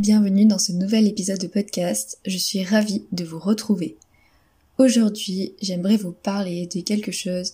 bienvenue 0.00 0.46
dans 0.46 0.58
ce 0.58 0.72
nouvel 0.72 1.06
épisode 1.06 1.38
de 1.38 1.46
podcast. 1.46 2.18
Je 2.26 2.36
suis 2.36 2.64
ravie 2.64 3.04
de 3.12 3.24
vous 3.24 3.38
retrouver. 3.38 3.96
Aujourd'hui, 4.78 5.54
j'aimerais 5.60 5.96
vous 5.96 6.12
parler 6.12 6.66
de 6.66 6.80
quelque 6.80 7.12
chose 7.12 7.52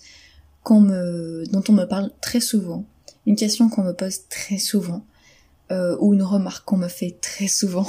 qu'on 0.62 0.82
dont 0.82 1.64
on 1.68 1.72
me 1.72 1.84
parle 1.84 2.10
très 2.22 2.40
souvent, 2.40 2.84
une 3.26 3.36
question 3.36 3.68
qu'on 3.68 3.84
me 3.84 3.92
pose 3.92 4.20
très 4.28 4.58
souvent, 4.58 5.04
euh, 5.70 5.96
ou 6.00 6.14
une 6.14 6.22
remarque 6.22 6.64
qu'on 6.64 6.76
me 6.76 6.88
fait 6.88 7.16
très 7.20 7.48
souvent. 7.48 7.86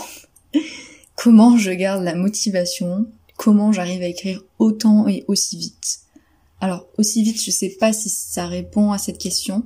comment 1.16 1.58
je 1.58 1.72
garde 1.72 2.03
la 2.03 2.16
motivation? 2.16 3.08
Comment 3.38 3.72
j'arrive 3.72 4.02
à 4.02 4.08
écrire 4.08 4.44
autant 4.59 5.08
et 5.08 5.23
aussi 5.28 5.58
vite? 5.58 6.00
Alors, 6.61 6.88
aussi 6.97 7.23
vite, 7.23 7.41
je 7.41 7.52
sais 7.52 7.75
pas 7.80 7.94
si 7.94 8.09
ça 8.09 8.47
répond 8.47 8.91
à 8.91 8.97
cette 8.97 9.17
question, 9.17 9.63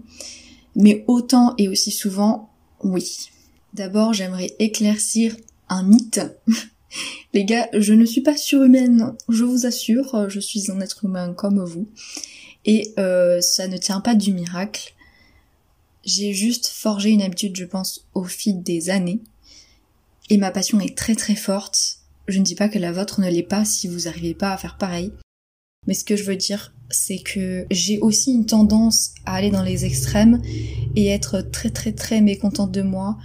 mais 0.75 1.03
autant 1.07 1.53
et 1.57 1.67
aussi 1.67 1.91
souvent, 1.91 2.49
oui. 2.83 3.29
D'abord, 3.73 4.13
j'aimerais 4.13 4.55
éclaircir 4.59 5.35
un 5.69 5.83
mythe. 5.83 6.21
Les 7.33 7.45
gars, 7.45 7.69
je 7.73 7.93
ne 7.93 8.05
suis 8.05 8.21
pas 8.21 8.35
surhumaine, 8.35 9.13
je 9.29 9.43
vous 9.43 9.65
assure, 9.67 10.29
je 10.29 10.39
suis 10.39 10.71
un 10.71 10.81
être 10.81 11.05
humain 11.05 11.33
comme 11.33 11.63
vous. 11.63 11.87
Et 12.65 12.93
euh, 12.97 13.39
ça 13.41 13.67
ne 13.67 13.77
tient 13.77 14.01
pas 14.01 14.15
du 14.15 14.33
miracle. 14.33 14.93
J'ai 16.03 16.33
juste 16.33 16.67
forgé 16.67 17.11
une 17.11 17.21
habitude, 17.21 17.55
je 17.55 17.65
pense, 17.65 18.07
au 18.15 18.23
fil 18.23 18.63
des 18.63 18.89
années. 18.89 19.19
Et 20.29 20.37
ma 20.37 20.51
passion 20.51 20.79
est 20.79 20.97
très 20.97 21.15
très 21.15 21.35
forte. 21.35 21.99
Je 22.27 22.39
ne 22.39 22.43
dis 22.43 22.55
pas 22.55 22.69
que 22.69 22.79
la 22.79 22.91
vôtre 22.91 23.21
ne 23.21 23.29
l'est 23.29 23.43
pas 23.43 23.65
si 23.65 23.87
vous 23.87 24.01
n'arrivez 24.01 24.33
pas 24.33 24.53
à 24.53 24.57
faire 24.57 24.77
pareil. 24.77 25.11
Mais 25.87 25.93
ce 25.93 26.03
que 26.03 26.15
je 26.15 26.23
veux 26.23 26.35
dire, 26.35 26.73
c'est 26.89 27.19
que 27.19 27.65
j'ai 27.71 27.99
aussi 27.99 28.31
une 28.31 28.45
tendance 28.45 29.13
à 29.25 29.35
aller 29.35 29.51
dans 29.51 29.63
les 29.63 29.85
extrêmes 29.85 30.41
et 30.95 31.07
être 31.07 31.41
très 31.41 31.69
très 31.69 31.91
très 31.93 32.21
mécontente 32.21 32.71
de 32.71 32.81
moi 32.81 33.17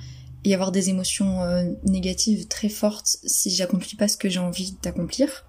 y 0.45 0.55
avoir 0.55 0.73
des 0.73 0.91
émotions 0.91 1.43
euh, 1.43 1.65
négatives 1.85 2.47
très 2.49 2.69
fortes 2.69 3.17
si 3.25 3.51
j'accomplis 3.51 3.97
pas 3.97 4.09
ce 4.09 4.17
que 4.17 4.29
j'ai 4.29 4.41
envie 4.41 4.77
d'accomplir. 4.83 5.45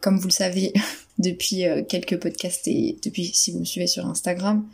Comme 0.00 0.18
vous 0.18 0.28
le 0.28 0.32
savez 0.32 0.72
depuis 1.18 1.66
euh, 1.66 1.82
quelques 1.82 2.20
podcasts 2.20 2.68
et 2.68 2.98
depuis 3.02 3.32
si 3.34 3.52
vous 3.52 3.60
me 3.60 3.64
suivez 3.64 3.86
sur 3.86 4.06
Instagram, 4.06 4.66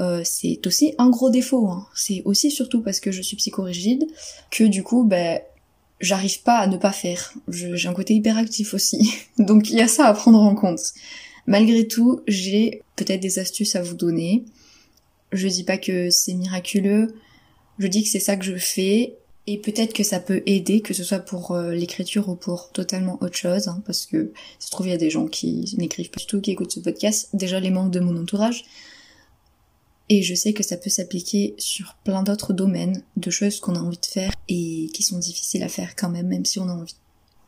euh, 0.00 0.22
c'est 0.24 0.64
aussi 0.66 0.94
un 0.98 1.10
gros 1.10 1.30
défaut. 1.30 1.68
Hein. 1.68 1.86
C'est 1.94 2.22
aussi 2.24 2.50
surtout 2.50 2.82
parce 2.82 3.00
que 3.00 3.10
je 3.10 3.22
suis 3.22 3.36
psychorigide 3.36 4.06
que 4.50 4.64
du 4.64 4.84
coup, 4.84 5.04
ben, 5.04 5.40
j'arrive 6.00 6.42
pas 6.42 6.58
à 6.58 6.66
ne 6.68 6.76
pas 6.76 6.92
faire. 6.92 7.34
J'ai 7.48 7.88
un 7.88 7.94
côté 7.94 8.14
hyperactif 8.14 8.74
aussi. 8.74 9.12
Donc 9.38 9.70
il 9.70 9.76
y 9.76 9.82
a 9.82 9.88
ça 9.88 10.06
à 10.06 10.14
prendre 10.14 10.40
en 10.40 10.54
compte. 10.54 10.80
Malgré 11.46 11.88
tout, 11.88 12.20
j'ai 12.28 12.82
peut-être 12.94 13.20
des 13.20 13.38
astuces 13.38 13.74
à 13.74 13.82
vous 13.82 13.94
donner. 13.94 14.44
Je 15.32 15.48
dis 15.48 15.64
pas 15.64 15.78
que 15.78 16.10
c'est 16.10 16.34
miraculeux, 16.34 17.14
je 17.78 17.86
dis 17.86 18.02
que 18.02 18.08
c'est 18.08 18.20
ça 18.20 18.36
que 18.36 18.44
je 18.44 18.56
fais 18.56 19.16
et 19.46 19.58
peut-être 19.58 19.94
que 19.94 20.04
ça 20.04 20.20
peut 20.20 20.42
aider, 20.44 20.82
que 20.82 20.92
ce 20.92 21.02
soit 21.02 21.20
pour 21.20 21.52
euh, 21.52 21.72
l'écriture 21.72 22.28
ou 22.28 22.34
pour 22.34 22.70
totalement 22.70 23.16
autre 23.22 23.36
chose, 23.36 23.68
hein, 23.68 23.82
parce 23.86 24.04
que 24.04 24.32
se 24.58 24.70
trouve 24.70 24.88
il 24.88 24.90
y 24.90 24.94
a 24.94 24.98
des 24.98 25.08
gens 25.08 25.26
qui 25.26 25.74
n'écrivent 25.78 26.10
pas 26.10 26.20
du 26.20 26.26
tout, 26.26 26.40
qui 26.40 26.50
écoutent 26.50 26.72
ce 26.72 26.80
podcast, 26.80 27.30
déjà 27.32 27.58
les 27.58 27.70
membres 27.70 27.90
de 27.90 28.00
mon 28.00 28.20
entourage. 28.20 28.64
Et 30.10 30.22
je 30.22 30.34
sais 30.34 30.52
que 30.52 30.62
ça 30.62 30.76
peut 30.76 30.90
s'appliquer 30.90 31.54
sur 31.58 31.96
plein 32.04 32.22
d'autres 32.22 32.52
domaines, 32.52 33.02
de 33.16 33.30
choses 33.30 33.60
qu'on 33.60 33.74
a 33.74 33.80
envie 33.80 33.98
de 33.98 34.06
faire 34.06 34.32
et 34.48 34.90
qui 34.92 35.02
sont 35.02 35.18
difficiles 35.18 35.62
à 35.62 35.68
faire 35.68 35.96
quand 35.96 36.10
même, 36.10 36.28
même 36.28 36.44
si 36.44 36.58
on 36.58 36.68
a 36.68 36.72
envie. 36.72 36.96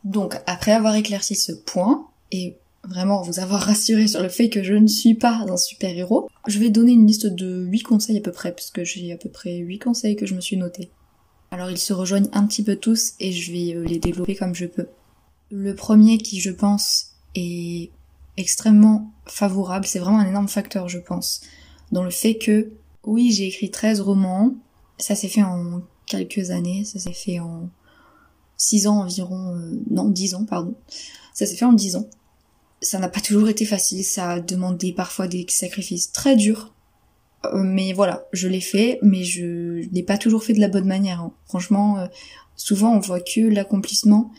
Donc, 0.04 0.36
après 0.46 0.72
avoir 0.72 0.94
éclairci 0.94 1.34
ce 1.34 1.52
point, 1.52 2.06
et 2.32 2.56
vraiment 2.90 3.22
vous 3.22 3.38
avoir 3.38 3.60
rassuré 3.60 4.08
sur 4.08 4.22
le 4.22 4.28
fait 4.28 4.50
que 4.50 4.62
je 4.62 4.74
ne 4.74 4.88
suis 4.88 5.14
pas 5.14 5.44
un 5.48 5.56
super 5.56 5.96
héros, 5.96 6.28
je 6.46 6.58
vais 6.58 6.70
donner 6.70 6.92
une 6.92 7.06
liste 7.06 7.26
de 7.26 7.64
8 7.64 7.82
conseils 7.82 8.18
à 8.18 8.20
peu 8.20 8.32
près, 8.32 8.52
puisque 8.52 8.82
j'ai 8.82 9.12
à 9.12 9.16
peu 9.16 9.28
près 9.28 9.56
8 9.56 9.78
conseils 9.78 10.16
que 10.16 10.26
je 10.26 10.34
me 10.34 10.40
suis 10.40 10.56
notés. 10.56 10.90
Alors 11.52 11.70
ils 11.70 11.78
se 11.78 11.92
rejoignent 11.92 12.28
un 12.32 12.46
petit 12.46 12.62
peu 12.62 12.76
tous 12.76 13.14
et 13.20 13.32
je 13.32 13.52
vais 13.52 13.74
euh, 13.74 13.84
les 13.84 13.98
développer 13.98 14.34
comme 14.34 14.54
je 14.54 14.66
peux. 14.66 14.88
Le 15.50 15.74
premier 15.74 16.18
qui 16.18 16.40
je 16.40 16.50
pense 16.50 17.12
est 17.34 17.90
extrêmement 18.36 19.12
favorable, 19.26 19.86
c'est 19.86 19.98
vraiment 19.98 20.18
un 20.18 20.28
énorme 20.28 20.48
facteur 20.48 20.88
je 20.88 20.98
pense, 20.98 21.40
dans 21.92 22.04
le 22.04 22.10
fait 22.10 22.36
que 22.36 22.72
oui 23.04 23.32
j'ai 23.32 23.46
écrit 23.46 23.70
13 23.70 24.00
romans, 24.00 24.54
ça 24.98 25.14
s'est 25.14 25.28
fait 25.28 25.42
en 25.42 25.82
quelques 26.06 26.50
années, 26.50 26.84
ça 26.84 26.98
s'est 26.98 27.12
fait 27.12 27.40
en 27.40 27.68
6 28.56 28.86
ans 28.86 29.00
environ, 29.00 29.56
euh, 29.56 29.80
non 29.90 30.08
10 30.08 30.34
ans 30.34 30.44
pardon, 30.44 30.74
ça 31.34 31.46
s'est 31.46 31.56
fait 31.56 31.64
en 31.64 31.72
10 31.72 31.96
ans 31.96 32.08
ça 32.82 32.98
n'a 32.98 33.08
pas 33.08 33.20
toujours 33.20 33.48
été 33.48 33.64
facile, 33.64 34.04
ça 34.04 34.30
a 34.30 34.40
demandé 34.40 34.92
parfois 34.92 35.28
des 35.28 35.44
sacrifices 35.48 36.12
très 36.12 36.36
durs. 36.36 36.72
Euh, 37.46 37.62
mais 37.62 37.92
voilà, 37.92 38.26
je 38.32 38.48
l'ai 38.48 38.60
fait, 38.60 38.98
mais 39.02 39.24
je 39.24 39.86
l'ai 39.92 40.02
pas 40.02 40.18
toujours 40.18 40.42
fait 40.42 40.52
de 40.52 40.60
la 40.60 40.68
bonne 40.68 40.86
manière. 40.86 41.20
Hein. 41.20 41.32
Franchement, 41.46 41.98
euh, 41.98 42.06
souvent 42.56 42.94
on 42.94 43.00
voit 43.00 43.20
que 43.20 43.40
l'accomplissement, 43.40 44.30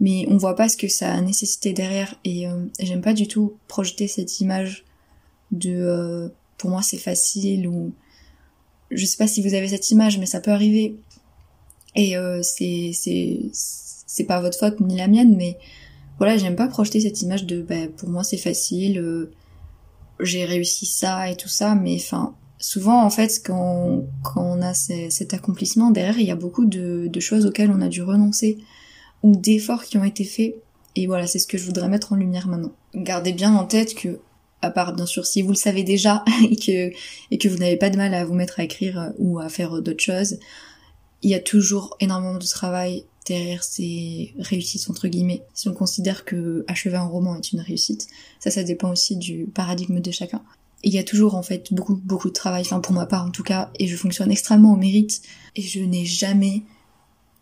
mais 0.00 0.26
on 0.28 0.36
voit 0.36 0.56
pas 0.56 0.68
ce 0.68 0.76
que 0.76 0.88
ça 0.88 1.12
a 1.12 1.20
nécessité 1.20 1.72
derrière. 1.72 2.14
Et 2.24 2.48
euh, 2.48 2.66
j'aime 2.80 3.00
pas 3.00 3.14
du 3.14 3.26
tout 3.26 3.54
projeter 3.66 4.08
cette 4.08 4.40
image 4.40 4.84
de 5.50 6.30
pour 6.58 6.70
moi 6.70 6.82
c'est 6.82 6.98
facile 6.98 7.66
ou 7.68 7.92
je 8.90 9.06
sais 9.06 9.16
pas 9.16 9.26
si 9.26 9.42
vous 9.42 9.54
avez 9.54 9.68
cette 9.68 9.90
image, 9.90 10.18
mais 10.18 10.26
ça 10.26 10.40
peut 10.40 10.50
arriver. 10.50 10.96
Et 11.94 12.14
c'est 12.42 12.92
c'est 12.94 13.40
c'est 13.52 14.24
pas 14.24 14.40
votre 14.40 14.58
faute 14.58 14.80
ni 14.80 14.96
la 14.96 15.08
mienne, 15.08 15.36
mais 15.36 15.58
voilà, 16.18 16.36
j'aime 16.36 16.56
pas 16.56 16.66
projeter 16.66 17.00
cette 17.00 17.22
image 17.22 17.46
de 17.46 17.62
bah, 17.62 17.88
pour 17.96 18.08
moi 18.08 18.24
c'est 18.24 18.38
facile, 18.38 18.98
euh, 18.98 19.30
j'ai 20.20 20.44
réussi 20.44 20.86
ça 20.86 21.30
et 21.30 21.36
tout 21.36 21.48
ça, 21.48 21.74
mais 21.74 21.96
enfin 21.96 22.34
souvent 22.58 23.04
en 23.04 23.10
fait 23.10 23.40
quand, 23.44 24.04
quand 24.24 24.42
on 24.42 24.60
a 24.62 24.74
cet 24.74 25.32
accomplissement 25.32 25.90
derrière, 25.90 26.18
il 26.18 26.26
y 26.26 26.30
a 26.30 26.36
beaucoup 26.36 26.66
de, 26.66 27.06
de 27.06 27.20
choses 27.20 27.46
auxquelles 27.46 27.70
on 27.70 27.80
a 27.80 27.88
dû 27.88 28.02
renoncer 28.02 28.58
ou 29.22 29.36
d'efforts 29.36 29.84
qui 29.84 29.96
ont 29.96 30.04
été 30.04 30.24
faits. 30.24 30.56
Et 30.96 31.06
voilà, 31.06 31.26
c'est 31.26 31.38
ce 31.38 31.46
que 31.46 31.58
je 31.58 31.64
voudrais 31.64 31.88
mettre 31.88 32.12
en 32.12 32.16
lumière 32.16 32.48
maintenant. 32.48 32.72
Gardez 32.94 33.32
bien 33.32 33.54
en 33.54 33.64
tête 33.64 33.94
que 33.94 34.18
à 34.60 34.70
part 34.70 34.92
bien 34.92 35.06
sûr 35.06 35.24
si 35.24 35.40
vous 35.42 35.50
le 35.50 35.54
savez 35.54 35.84
déjà 35.84 36.24
et 36.50 36.56
que 36.56 36.90
et 37.30 37.38
que 37.38 37.48
vous 37.48 37.58
n'avez 37.58 37.76
pas 37.76 37.90
de 37.90 37.96
mal 37.96 38.12
à 38.14 38.24
vous 38.24 38.34
mettre 38.34 38.58
à 38.58 38.64
écrire 38.64 39.12
ou 39.18 39.38
à 39.38 39.48
faire 39.48 39.80
d'autres 39.80 40.02
choses, 40.02 40.38
il 41.22 41.30
y 41.30 41.34
a 41.34 41.40
toujours 41.40 41.96
énormément 42.00 42.38
de 42.38 42.44
travail 42.44 43.04
derrière 43.28 43.62
ces 43.62 44.34
réussites 44.38 44.88
entre 44.90 45.08
guillemets. 45.08 45.42
Si 45.54 45.68
on 45.68 45.74
considère 45.74 46.24
que 46.24 46.64
achever 46.66 46.96
un 46.96 47.06
roman 47.06 47.36
est 47.36 47.52
une 47.52 47.60
réussite, 47.60 48.08
ça 48.40 48.50
ça 48.50 48.62
dépend 48.62 48.90
aussi 48.90 49.16
du 49.16 49.46
paradigme 49.46 50.00
de 50.00 50.10
chacun. 50.10 50.42
il 50.84 50.94
y 50.94 50.98
a 50.98 51.04
toujours 51.04 51.34
en 51.34 51.42
fait 51.42 51.72
beaucoup 51.72 51.96
beaucoup 51.96 52.28
de 52.28 52.34
travail, 52.34 52.62
enfin 52.62 52.80
pour 52.80 52.92
ma 52.92 53.06
part 53.06 53.26
en 53.26 53.30
tout 53.30 53.42
cas, 53.42 53.70
et 53.78 53.86
je 53.86 53.96
fonctionne 53.96 54.30
extrêmement 54.30 54.72
au 54.72 54.76
mérite 54.76 55.22
et 55.56 55.62
je 55.62 55.80
n'ai 55.80 56.04
jamais 56.04 56.62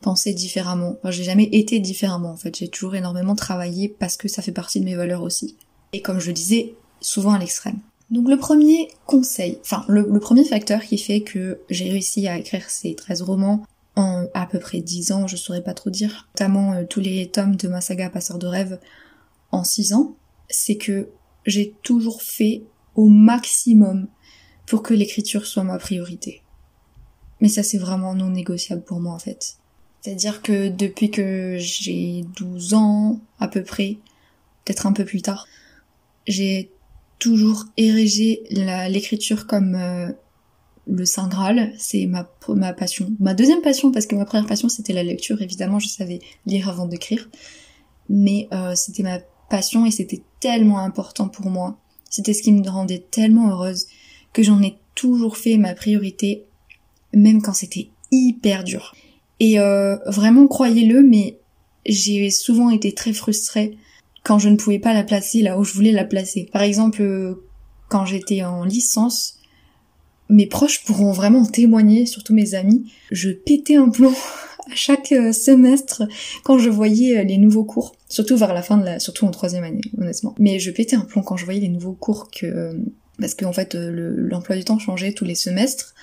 pensé 0.01 0.35
différemment. 0.35 0.97
Enfin 0.99 1.11
j'ai 1.11 1.25
jamais 1.25 1.49
été 1.53 1.81
différemment 1.81 2.31
en 2.31 2.37
fait. 2.37 2.57
J'ai 2.57 2.69
toujours 2.69 2.95
énormément 2.95 3.35
travaillé 3.35 3.89
parce 3.89 4.17
que 4.17 4.29
ça 4.29 4.43
fait 4.43 4.53
partie 4.53 4.81
de 4.81 4.85
mes 4.85 4.97
valeurs 4.97 5.23
aussi. 5.23 5.57
Et 5.93 6.03
comme 6.03 6.19
je 6.19 6.29
le 6.29 6.33
disais, 6.33 6.75
souvent 7.01 7.33
à 7.33 7.39
l'extrême. 7.39 7.79
Donc 8.11 8.29
le 8.29 8.37
premier 8.37 8.89
conseil, 9.07 9.59
enfin 9.63 9.85
le, 9.89 10.07
le, 10.09 10.21
premier 10.21 10.45
facteur 10.45 10.81
qui 10.83 10.97
fait 10.97 11.23
que 11.23 11.61
j'ai 11.71 11.91
réussi 11.91 12.29
à 12.29 12.39
écrire 12.39 12.71
ces 12.71 12.95
13 12.95 13.23
romans 13.23 13.65
en 13.97 14.27
à 14.35 14.47
peu 14.47 14.59
près 14.59 14.81
10 14.81 15.13
ans, 15.13 15.27
je 15.27 15.37
saurais 15.37 15.63
pas 15.63 15.75
trop 15.75 15.91
dire, 15.91 16.29
notamment 16.35 16.75
euh, 16.75 16.85
tous 16.85 17.01
les 17.01 17.29
tomes 17.31 17.57
de 17.57 17.69
ma 17.69 17.81
saga 17.81 18.11
Passeur 18.11 18.39
de 18.39 18.47
rêve 18.47 18.79
en 19.51 19.65
6 19.65 19.95
ans, 19.95 20.17
c'est 20.49 20.77
que 20.77 21.09
j'ai 21.47 21.75
toujours 21.83 22.23
fait 22.23 22.63
au 22.95 23.09
maximum 23.09 24.09
pour 24.67 24.83
que 24.83 24.95
l'écriture 24.95 25.47
soit 25.47 25.65
ma 25.65 25.79
priorité. 25.79 26.43
Mais 27.41 27.49
ça 27.49 27.63
c'est 27.63 27.79
vraiment 27.79 28.15
non 28.15 28.31
négociable 28.31 28.83
pour 28.83 29.01
moi 29.01 29.13
en 29.13 29.19
fait. 29.19 29.57
C'est-à-dire 30.01 30.43
que 30.43 30.69
depuis 30.69 31.11
que 31.11 31.57
j'ai 31.59 32.25
12 32.37 32.75
ans 32.75 33.21
à 33.41 33.49
peu 33.49 33.63
près, 33.63 33.99
peut-être 34.65 34.87
un 34.87 34.93
peu 34.93 35.05
plus 35.05 35.23
tard, 35.23 35.47
j'ai 36.27 36.71
toujours 37.19 37.65
érigé 37.77 38.43
l'écriture 38.51 39.47
comme 39.47 39.75
euh, 39.75 40.13
le 40.87 41.05
Saint 41.05 41.29
Graal, 41.29 41.73
c'est 41.79 42.07
ma, 42.07 42.31
ma 42.49 42.73
passion. 42.73 43.11
Ma 43.19 43.35
deuxième 43.35 43.61
passion, 43.61 43.91
parce 43.91 44.07
que 44.07 44.15
ma 44.15 44.25
première 44.25 44.47
passion 44.47 44.69
c'était 44.69 44.93
la 44.93 45.03
lecture, 45.03 45.43
évidemment 45.43 45.79
je 45.79 45.89
savais 45.89 46.21
lire 46.47 46.69
avant 46.69 46.87
d'écrire, 46.87 47.29
mais 48.09 48.49
euh, 48.53 48.75
c'était 48.75 49.03
ma 49.03 49.19
passion 49.51 49.87
et 49.87 49.91
c'était 49.91 50.23
tellement 50.41 50.79
important 50.79 51.29
pour 51.29 51.51
moi. 51.51 51.79
C'était 52.09 52.33
ce 52.33 52.43
qui 52.43 52.53
me 52.53 52.69
rendait 52.69 53.05
tellement 53.11 53.51
heureuse 53.51 53.87
que 54.33 54.43
j'en 54.43 54.63
ai 54.63 54.79
toujours 54.95 55.37
fait 55.37 55.57
ma 55.57 55.75
priorité, 55.75 56.45
même 57.13 57.43
quand 57.43 57.55
c'était 57.55 57.89
hyper 58.11 58.65
dur. 58.65 58.95
Et 59.41 59.59
euh, 59.59 59.97
vraiment, 60.07 60.47
croyez-le, 60.47 61.03
mais 61.03 61.39
j'ai 61.85 62.31
souvent 62.31 62.71
été 62.71 62.93
très 62.93 63.13
frustrée 63.13 63.77
quand 64.25 64.39
je 64.39 64.49
ne 64.49 64.57
pouvais 64.57 64.79
pas 64.79 64.95
la 64.95 65.05
placer 65.05 65.43
là 65.43 65.59
où 65.59 65.65
je 65.65 65.73
voulais 65.73 65.93
la 65.93 66.05
placer. 66.05 66.49
Par 66.53 66.63
exemple, 66.63 67.03
euh, 67.03 67.45
quand 67.89 68.07
j'étais 68.07 68.43
en 68.43 68.65
licence, 68.65 69.36
mes 70.29 70.47
proches 70.47 70.85
pourront 70.85 71.13
vraiment 71.13 71.45
témoigner, 71.45 72.07
surtout 72.07 72.35
mes 72.35 72.55
amis, 72.55 72.93
je 73.11 73.31
pétais 73.31 73.77
un 73.77 73.89
plomb 73.89 74.15
à 74.71 74.75
chaque 74.75 75.13
euh, 75.13 75.33
semestre 75.33 76.03
quand 76.45 76.59
je 76.59 76.71
voyais 76.71 77.25
les 77.25 77.39
nouveaux 77.39 77.65
cours, 77.65 77.95
surtout 78.09 78.37
vers 78.37 78.53
la 78.53 78.63
fin 78.63 78.77
de 78.77 78.85
la, 78.85 78.99
surtout 78.99 79.27
en 79.27 79.31
troisième 79.31 79.65
année, 79.65 79.83
honnêtement. 79.99 80.35
Mais 80.39 80.59
je 80.59 80.71
pétais 80.71 80.97
un 80.97 81.05
plomb 81.05 81.23
quand 81.23 81.37
je 81.37 81.45
voyais 81.45 81.61
les 81.61 81.69
nouveaux 81.69 81.95
cours 81.95 82.31
que, 82.31 82.79
parce 83.21 83.35
qu'en 83.35 83.53
fait 83.53 83.75
l'emploi 83.75 84.57
du 84.57 84.65
temps 84.65 84.79
changeait 84.79 85.13
tous 85.13 85.25
les 85.25 85.37
semestres, 85.37 85.95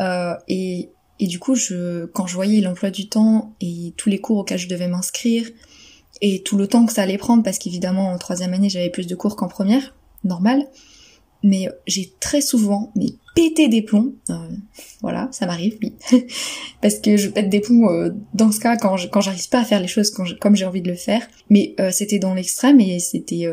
euh, 0.00 0.34
et 0.48 0.90
et 1.20 1.26
du 1.26 1.38
coup, 1.38 1.54
je, 1.54 2.06
quand 2.06 2.26
je 2.26 2.34
voyais 2.34 2.62
l'emploi 2.62 2.90
du 2.90 3.08
temps 3.08 3.54
et 3.60 3.92
tous 3.98 4.08
les 4.08 4.18
cours 4.18 4.38
auxquels 4.38 4.58
je 4.58 4.68
devais 4.68 4.88
m'inscrire, 4.88 5.46
et 6.22 6.42
tout 6.42 6.56
le 6.56 6.66
temps 6.66 6.86
que 6.86 6.92
ça 6.92 7.02
allait 7.02 7.18
prendre, 7.18 7.42
parce 7.42 7.58
qu'évidemment 7.58 8.08
en 8.08 8.18
troisième 8.18 8.54
année 8.54 8.70
j'avais 8.70 8.90
plus 8.90 9.06
de 9.06 9.14
cours 9.14 9.36
qu'en 9.36 9.48
première, 9.48 9.94
normal, 10.24 10.66
mais 11.42 11.68
j'ai 11.86 12.12
très 12.20 12.40
souvent 12.40 12.92
mais 12.96 13.06
pété 13.34 13.68
des 13.68 13.82
plombs, 13.82 14.12
euh, 14.30 14.34
voilà, 15.00 15.28
ça 15.32 15.46
m'arrive, 15.46 15.78
oui, 15.82 15.94
parce 16.82 16.96
que 16.96 17.16
je 17.16 17.28
pète 17.28 17.48
des 17.48 17.60
plombs 17.60 17.90
euh, 17.90 18.10
dans 18.34 18.52
ce 18.52 18.60
cas 18.60 18.76
quand 18.76 18.96
quand 19.10 19.20
j'arrive 19.20 19.48
pas 19.48 19.60
à 19.60 19.64
faire 19.64 19.80
les 19.80 19.88
choses 19.88 20.10
comme 20.10 20.56
j'ai 20.56 20.64
envie 20.64 20.82
de 20.82 20.90
le 20.90 20.96
faire, 20.96 21.26
mais 21.48 21.74
euh, 21.80 21.90
c'était 21.90 22.18
dans 22.18 22.34
l'extrême 22.34 22.80
et 22.80 22.98
c'était 22.98 23.46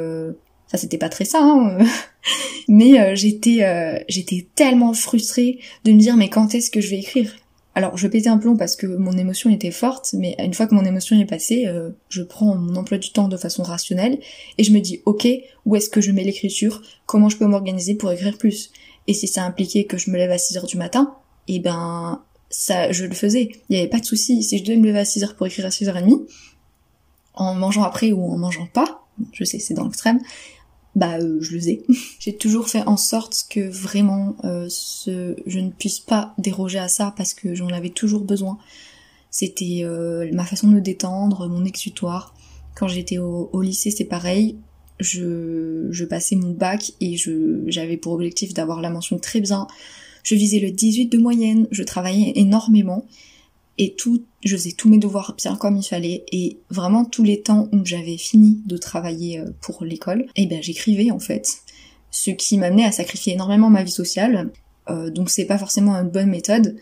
ça 0.68 0.78
c'était 0.78 0.98
pas 0.98 1.10
très 1.10 1.26
ça 1.26 1.40
hein, 1.42 1.78
mais 2.68 3.16
j'étais 3.16 4.04
j'étais 4.10 4.48
tellement 4.56 4.94
frustrée 4.94 5.60
de 5.86 5.92
me 5.92 6.00
dire 6.00 6.18
mais 6.18 6.30
quand 6.30 6.56
est-ce 6.56 6.72
que 6.72 6.82
je 6.82 6.90
vais 6.90 7.00
écrire? 7.00 7.34
Alors 7.78 7.96
je 7.96 8.08
pétais 8.08 8.28
un 8.28 8.40
plomb 8.40 8.58
parce 8.58 8.76
que 8.76 8.88
mon 8.88 9.16
émotion 9.16 9.52
était 9.52 9.70
forte, 9.70 10.16
mais 10.18 10.36
une 10.40 10.56
fois 10.56 10.66
que 10.66 10.74
mon 10.74 10.84
émotion 10.84 11.16
est 11.20 11.28
passée, 11.28 11.68
euh, 11.68 11.92
je 12.10 12.24
prends 12.24 12.56
mon 12.56 12.76
emploi 12.76 12.98
du 12.98 13.12
temps 13.12 13.28
de 13.28 13.38
façon 13.38 13.62
rationnelle 13.62 14.18
et 14.58 14.64
je 14.64 14.72
me 14.72 14.80
dis 14.80 15.04
ok, 15.06 15.28
où 15.64 15.76
est-ce 15.76 15.92
que 15.92 16.02
je 16.02 16.12
mets 16.12 16.24
l'écriture? 16.24 16.82
Comment 17.06 17.30
je 17.30 17.38
peux 17.38 17.46
m'organiser 17.46 17.94
pour 17.94 18.12
écrire 18.12 18.36
plus? 18.40 18.72
Et 19.06 19.14
si 19.14 19.28
ça 19.28 19.44
impliquait 19.44 19.84
que 19.84 20.00
je 20.00 20.10
me 20.10 20.18
lève 20.18 20.32
à 20.32 20.40
6 20.40 20.58
heures 20.58 20.66
du 20.66 20.76
matin, 20.76 21.18
eh 21.48 21.60
ben 21.60 22.24
ça 22.50 22.92
je 22.92 23.06
le 23.06 23.14
faisais. 23.14 23.52
Il 23.70 23.74
n'y 23.74 23.78
avait 23.78 23.90
pas 23.90 24.00
de 24.00 24.06
souci. 24.06 24.42
Si 24.42 24.58
je 24.58 24.64
devais 24.64 24.78
me 24.78 24.88
lever 24.88 24.98
à 24.98 25.06
6 25.06 25.24
heures 25.24 25.36
pour 25.36 25.46
écrire 25.46 25.68
à 25.68 25.70
6h30, 25.70 26.26
en 27.36 27.54
mangeant 27.54 27.84
après 27.84 28.12
ou 28.12 28.26
en 28.26 28.40
mangeant 28.40 28.66
pas, 28.74 29.06
je 29.34 29.44
sais 29.44 29.60
c'est 29.60 29.76
dans 29.76 29.84
l'extrême, 29.84 30.20
bah 30.98 31.20
euh, 31.20 31.38
je 31.42 31.54
le 31.54 31.60
faisais. 31.60 31.84
J'ai 32.20 32.36
toujours 32.36 32.68
fait 32.70 32.82
en 32.88 32.98
sorte 32.98 33.46
que 33.50 33.60
vraiment 33.70 34.36
euh, 34.44 34.66
ce, 34.68 35.36
je 35.46 35.60
ne 35.60 35.70
puisse 35.70 36.00
pas 36.00 36.34
déroger 36.40 36.80
à 36.80 36.88
ça 36.88 37.14
parce 37.16 37.36
que 37.36 37.54
j'en 37.54 37.70
avais 37.70 37.92
toujours 37.92 38.22
besoin. 38.22 38.58
C'était 39.30 39.82
euh, 39.84 40.28
ma 40.34 40.44
façon 40.44 40.68
de 40.68 40.74
me 40.74 40.82
détendre, 40.82 41.48
mon 41.48 41.66
exutoire. 41.66 42.34
Quand 42.76 42.88
j'étais 42.88 43.20
au, 43.20 43.62
lycée, 43.62 43.92
c'est 43.92 44.06
pareil. 44.06 44.58
Je, 45.00 45.88
je 45.92 46.06
passais 46.06 46.36
mon 46.36 46.52
bac 46.52 46.92
et 47.00 47.16
j'avais 47.68 47.98
pour 47.98 48.14
objectif 48.14 48.56
d'avoir 48.56 48.82
la 48.82 48.90
mention 48.90 49.20
très 49.20 49.40
bien. 49.40 49.68
Je 50.24 50.34
visais 50.34 50.60
le 50.60 50.72
18 50.72 51.08
de 51.08 51.20
moyenne, 51.20 51.68
je 51.70 51.84
travaillais 51.84 52.34
énormément 52.36 53.06
et 53.78 53.94
tout, 53.96 54.24
je 54.44 54.56
faisais 54.56 54.72
tous 54.72 54.90
mes 54.90 54.98
devoirs 54.98 55.36
bien 55.38 55.56
comme 55.56 55.78
il 55.78 55.84
fallait 55.84 56.24
et 56.32 56.58
vraiment 56.70 57.06
tous 57.06 57.24
les 57.24 57.42
temps 57.42 57.68
où 57.72 57.86
j'avais 57.86 58.18
fini 58.18 58.62
de 58.66 58.78
travailler 58.78 59.40
euh, 59.40 59.52
pour 59.62 59.84
l'école, 59.84 60.22
et 60.36 60.44
eh 60.44 60.46
ben 60.48 60.62
j'écrivais 60.62 61.12
en 61.12 61.20
fait, 61.20 61.60
ce 62.12 62.32
qui 62.32 62.58
m'amenait 62.58 62.86
à 62.86 62.92
sacrifier 62.92 63.34
énormément 63.34 63.70
ma 63.70 63.84
vie 63.84 63.92
sociale. 63.92 64.52
Euh, 64.90 65.10
donc 65.10 65.30
c'est 65.30 65.46
pas 65.46 65.58
forcément 65.58 65.94
une 65.96 66.10
bonne 66.10 66.30
méthode, 66.30 66.76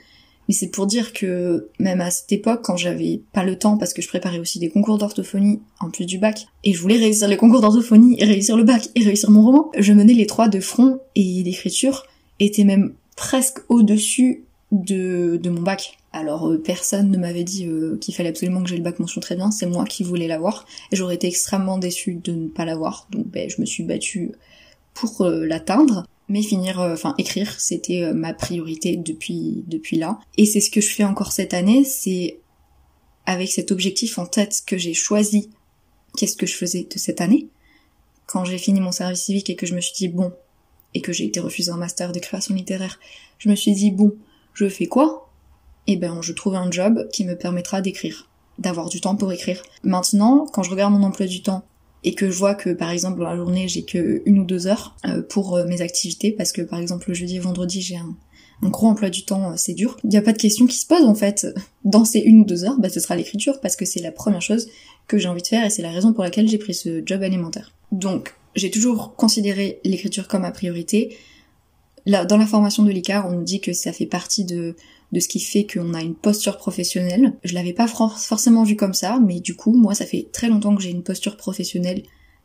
mais 0.47 0.53
c'est 0.53 0.69
pour 0.69 0.85
dire 0.85 1.11
que 1.11 1.69
même 1.79 2.01
à 2.01 2.11
cette 2.11 2.31
époque, 2.31 2.61
quand 2.63 2.77
j'avais 2.77 3.21
pas 3.33 3.43
le 3.43 3.57
temps, 3.57 3.77
parce 3.77 3.93
que 3.93 4.01
je 4.01 4.07
préparais 4.07 4.39
aussi 4.39 4.59
des 4.59 4.69
concours 4.69 4.97
d'orthophonie 4.97 5.59
en 5.79 5.89
plus 5.89 6.05
du 6.05 6.17
bac, 6.17 6.47
et 6.63 6.73
je 6.73 6.81
voulais 6.81 6.97
réussir 6.97 7.27
les 7.27 7.37
concours 7.37 7.61
d'orthophonie, 7.61 8.23
réussir 8.23 8.55
le 8.55 8.63
bac, 8.63 8.89
et 8.95 9.03
réussir 9.03 9.31
mon 9.31 9.43
roman, 9.43 9.71
je 9.77 9.91
menais 9.93 10.13
les 10.13 10.27
trois 10.27 10.47
de 10.47 10.59
front, 10.59 10.99
et 11.15 11.43
l'écriture 11.43 12.05
était 12.39 12.63
même 12.63 12.93
presque 13.15 13.59
au-dessus 13.69 14.43
de, 14.71 15.39
de 15.41 15.49
mon 15.49 15.61
bac. 15.61 15.97
Alors 16.15 16.49
euh, 16.49 16.57
personne 16.57 17.11
ne 17.11 17.17
m'avait 17.17 17.43
dit 17.43 17.67
euh, 17.67 17.97
qu'il 17.97 18.15
fallait 18.15 18.29
absolument 18.29 18.63
que 18.63 18.69
j'ai 18.69 18.77
le 18.77 18.83
bac 18.83 18.99
mention 18.99 19.19
très 19.19 19.35
bien, 19.35 19.51
c'est 19.51 19.65
moi 19.65 19.83
qui 19.83 20.01
voulais 20.01 20.27
l'avoir 20.27 20.65
et 20.93 20.95
j'aurais 20.95 21.15
été 21.15 21.27
extrêmement 21.27 21.77
déçue 21.77 22.15
de 22.15 22.31
ne 22.31 22.47
pas 22.47 22.63
l'avoir. 22.63 23.05
Donc 23.11 23.27
ben, 23.27 23.49
je 23.49 23.59
me 23.59 23.65
suis 23.65 23.83
battue 23.83 24.31
pour 24.93 25.23
euh, 25.23 25.45
l'atteindre. 25.45 26.07
Mais 26.29 26.41
finir, 26.41 26.79
enfin 26.79 27.13
écrire, 27.19 27.59
c'était 27.59 28.11
ma 28.11 28.33
priorité 28.33 28.95
depuis 28.97 29.63
depuis 29.67 29.97
là. 29.97 30.19
Et 30.37 30.47
c'est 30.47 30.61
ce 30.61 30.71
que 30.71 30.81
je 30.81 30.87
fais 30.87 31.03
encore 31.03 31.31
cette 31.31 31.53
année, 31.53 31.83
c'est 31.83 32.39
avec 33.27 33.51
cet 33.51 33.71
objectif 33.71 34.17
en 34.17 34.25
tête 34.25 34.63
que 34.65 34.75
j'ai 34.75 34.95
choisi 34.95 35.51
qu'est-ce 36.17 36.35
que 36.37 36.47
je 36.47 36.55
faisais 36.55 36.87
de 36.91 36.97
cette 36.97 37.21
année. 37.21 37.49
Quand 38.25 38.43
j'ai 38.43 38.57
fini 38.57 38.79
mon 38.79 38.91
service 38.91 39.21
civique 39.21 39.51
et 39.51 39.55
que 39.55 39.67
je 39.67 39.75
me 39.75 39.81
suis 39.81 39.93
dit 39.93 40.07
bon, 40.07 40.31
et 40.95 41.01
que 41.01 41.13
j'ai 41.13 41.25
été 41.25 41.39
refusée 41.41 41.71
en 41.71 41.77
master 41.77 42.11
de 42.11 42.21
littéraire, 42.53 42.99
je 43.37 43.49
me 43.49 43.55
suis 43.55 43.73
dit 43.73 43.91
bon, 43.91 44.15
je 44.55 44.67
fais 44.67 44.87
quoi? 44.87 45.24
Eh 45.87 45.97
ben 45.97 46.21
je 46.21 46.33
trouve 46.33 46.55
un 46.55 46.69
job 46.71 47.07
qui 47.11 47.25
me 47.25 47.35
permettra 47.35 47.81
d'écrire, 47.81 48.29
d'avoir 48.59 48.89
du 48.89 49.01
temps 49.01 49.15
pour 49.15 49.31
écrire. 49.31 49.61
Maintenant, 49.83 50.45
quand 50.51 50.63
je 50.63 50.71
regarde 50.71 50.93
mon 50.93 51.03
emploi 51.03 51.27
du 51.27 51.41
temps 51.41 51.63
et 52.03 52.13
que 52.13 52.29
je 52.29 52.37
vois 52.37 52.55
que 52.55 52.69
par 52.69 52.91
exemple 52.91 53.19
dans 53.19 53.29
la 53.29 53.35
journée 53.35 53.67
j'ai 53.67 53.83
que 53.83 54.21
une 54.25 54.39
ou 54.39 54.45
deux 54.45 54.67
heures 54.67 54.95
euh, 55.05 55.21
pour 55.21 55.55
euh, 55.55 55.65
mes 55.65 55.81
activités, 55.81 56.31
parce 56.31 56.51
que 56.51 56.61
par 56.61 56.79
exemple 56.79 57.09
le 57.09 57.13
jeudi 57.13 57.37
et 57.37 57.39
vendredi 57.39 57.81
j'ai 57.81 57.97
un, 57.97 58.15
gros 58.63 58.87
emploi 58.87 59.09
du 59.09 59.25
temps, 59.25 59.51
euh, 59.51 59.53
c'est 59.57 59.73
dur. 59.73 59.97
Il 60.03 60.09
n'y 60.09 60.17
a 60.17 60.21
pas 60.21 60.33
de 60.33 60.37
question 60.37 60.65
qui 60.65 60.77
se 60.77 60.85
pose 60.85 61.03
en 61.03 61.15
fait. 61.15 61.47
Dans 61.83 62.05
ces 62.05 62.19
une 62.19 62.41
ou 62.41 62.45
deux 62.45 62.63
heures, 62.63 62.79
bah, 62.79 62.89
ce 62.89 62.99
sera 62.99 63.15
l'écriture 63.15 63.59
parce 63.59 63.75
que 63.75 63.85
c'est 63.85 64.01
la 64.01 64.11
première 64.11 64.41
chose 64.41 64.67
que 65.07 65.17
j'ai 65.17 65.27
envie 65.27 65.41
de 65.41 65.47
faire 65.47 65.65
et 65.65 65.69
c'est 65.69 65.81
la 65.81 65.91
raison 65.91 66.13
pour 66.13 66.23
laquelle 66.23 66.47
j'ai 66.47 66.57
pris 66.57 66.73
ce 66.73 67.03
job 67.05 67.21
alimentaire. 67.21 67.73
Donc 67.91 68.33
j'ai 68.55 68.71
toujours 68.71 69.15
considéré 69.15 69.79
l'écriture 69.83 70.27
comme 70.27 70.43
ma 70.43 70.51
priorité. 70.51 71.17
Là, 72.05 72.23
dans 72.23 72.37
la 72.37 72.45
formation 72.45 72.83
de 72.83 72.91
l'ICAR, 72.91 73.27
on 73.27 73.31
nous 73.31 73.43
dit 73.43 73.61
que 73.61 73.73
ça 73.73 73.91
fait 73.91 74.05
partie 74.05 74.45
de, 74.45 74.75
de 75.11 75.19
ce 75.19 75.27
qui 75.27 75.39
fait 75.39 75.65
qu'on 75.65 75.93
a 75.93 76.01
une 76.01 76.15
posture 76.15 76.57
professionnelle. 76.57 77.33
Je 77.43 77.53
l'avais 77.53 77.73
pas 77.73 77.87
forcément 77.87 78.63
vu 78.63 78.75
comme 78.75 78.93
ça, 78.93 79.19
mais 79.25 79.39
du 79.39 79.55
coup, 79.55 79.73
moi, 79.73 79.95
ça 79.95 80.05
fait 80.05 80.27
très 80.31 80.49
longtemps 80.49 80.75
que 80.75 80.81
j'ai 80.81 80.91
une 80.91 81.03
posture 81.03 81.37
professionnelle 81.37 82.03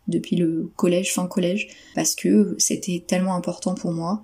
depuis 0.08 0.36
le 0.36 0.70
collège, 0.76 1.12
fin 1.12 1.26
collège, 1.26 1.68
parce 1.94 2.14
que 2.14 2.54
c'était 2.58 3.04
tellement 3.06 3.34
important 3.34 3.74
pour 3.74 3.92
moi. 3.92 4.22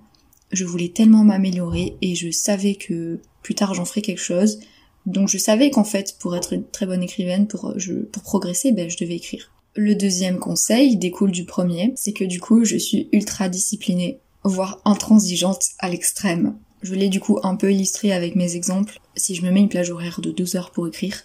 Je 0.51 0.65
voulais 0.65 0.89
tellement 0.89 1.23
m'améliorer 1.23 1.97
et 2.01 2.15
je 2.15 2.31
savais 2.31 2.75
que 2.75 3.19
plus 3.41 3.55
tard 3.55 3.73
j'en 3.73 3.85
ferais 3.85 4.01
quelque 4.01 4.21
chose. 4.21 4.59
Donc 5.05 5.29
je 5.29 5.37
savais 5.37 5.69
qu'en 5.69 5.83
fait, 5.83 6.17
pour 6.19 6.35
être 6.35 6.53
une 6.53 6.65
très 6.65 6.85
bonne 6.85 7.03
écrivaine, 7.03 7.47
pour, 7.47 7.73
pour 8.11 8.23
progresser, 8.23 8.71
ben, 8.71 8.89
je 8.89 8.97
devais 8.97 9.15
écrire. 9.15 9.51
Le 9.75 9.95
deuxième 9.95 10.39
conseil 10.39 10.97
découle 10.97 11.31
du 11.31 11.45
premier, 11.45 11.93
c'est 11.95 12.13
que 12.13 12.23
du 12.23 12.39
coup, 12.39 12.65
je 12.65 12.77
suis 12.77 13.09
ultra 13.11 13.47
disciplinée, 13.47 14.19
voire 14.43 14.81
intransigeante 14.85 15.63
à 15.79 15.89
l'extrême. 15.89 16.57
Je 16.87 16.95
l'ai 16.95 17.09
du 17.09 17.19
coup 17.19 17.37
un 17.43 17.57
peu 17.57 17.69
illustré 17.69 18.13
avec 18.13 18.37
mes 18.37 18.55
exemples. 18.55 19.01
Si 19.13 19.35
je 19.35 19.45
me 19.45 19.51
mets 19.51 19.59
une 19.59 19.67
plage 19.67 19.89
horaire 19.89 20.21
de 20.21 20.31
deux 20.31 20.55
heures 20.55 20.71
pour 20.71 20.87
écrire, 20.87 21.23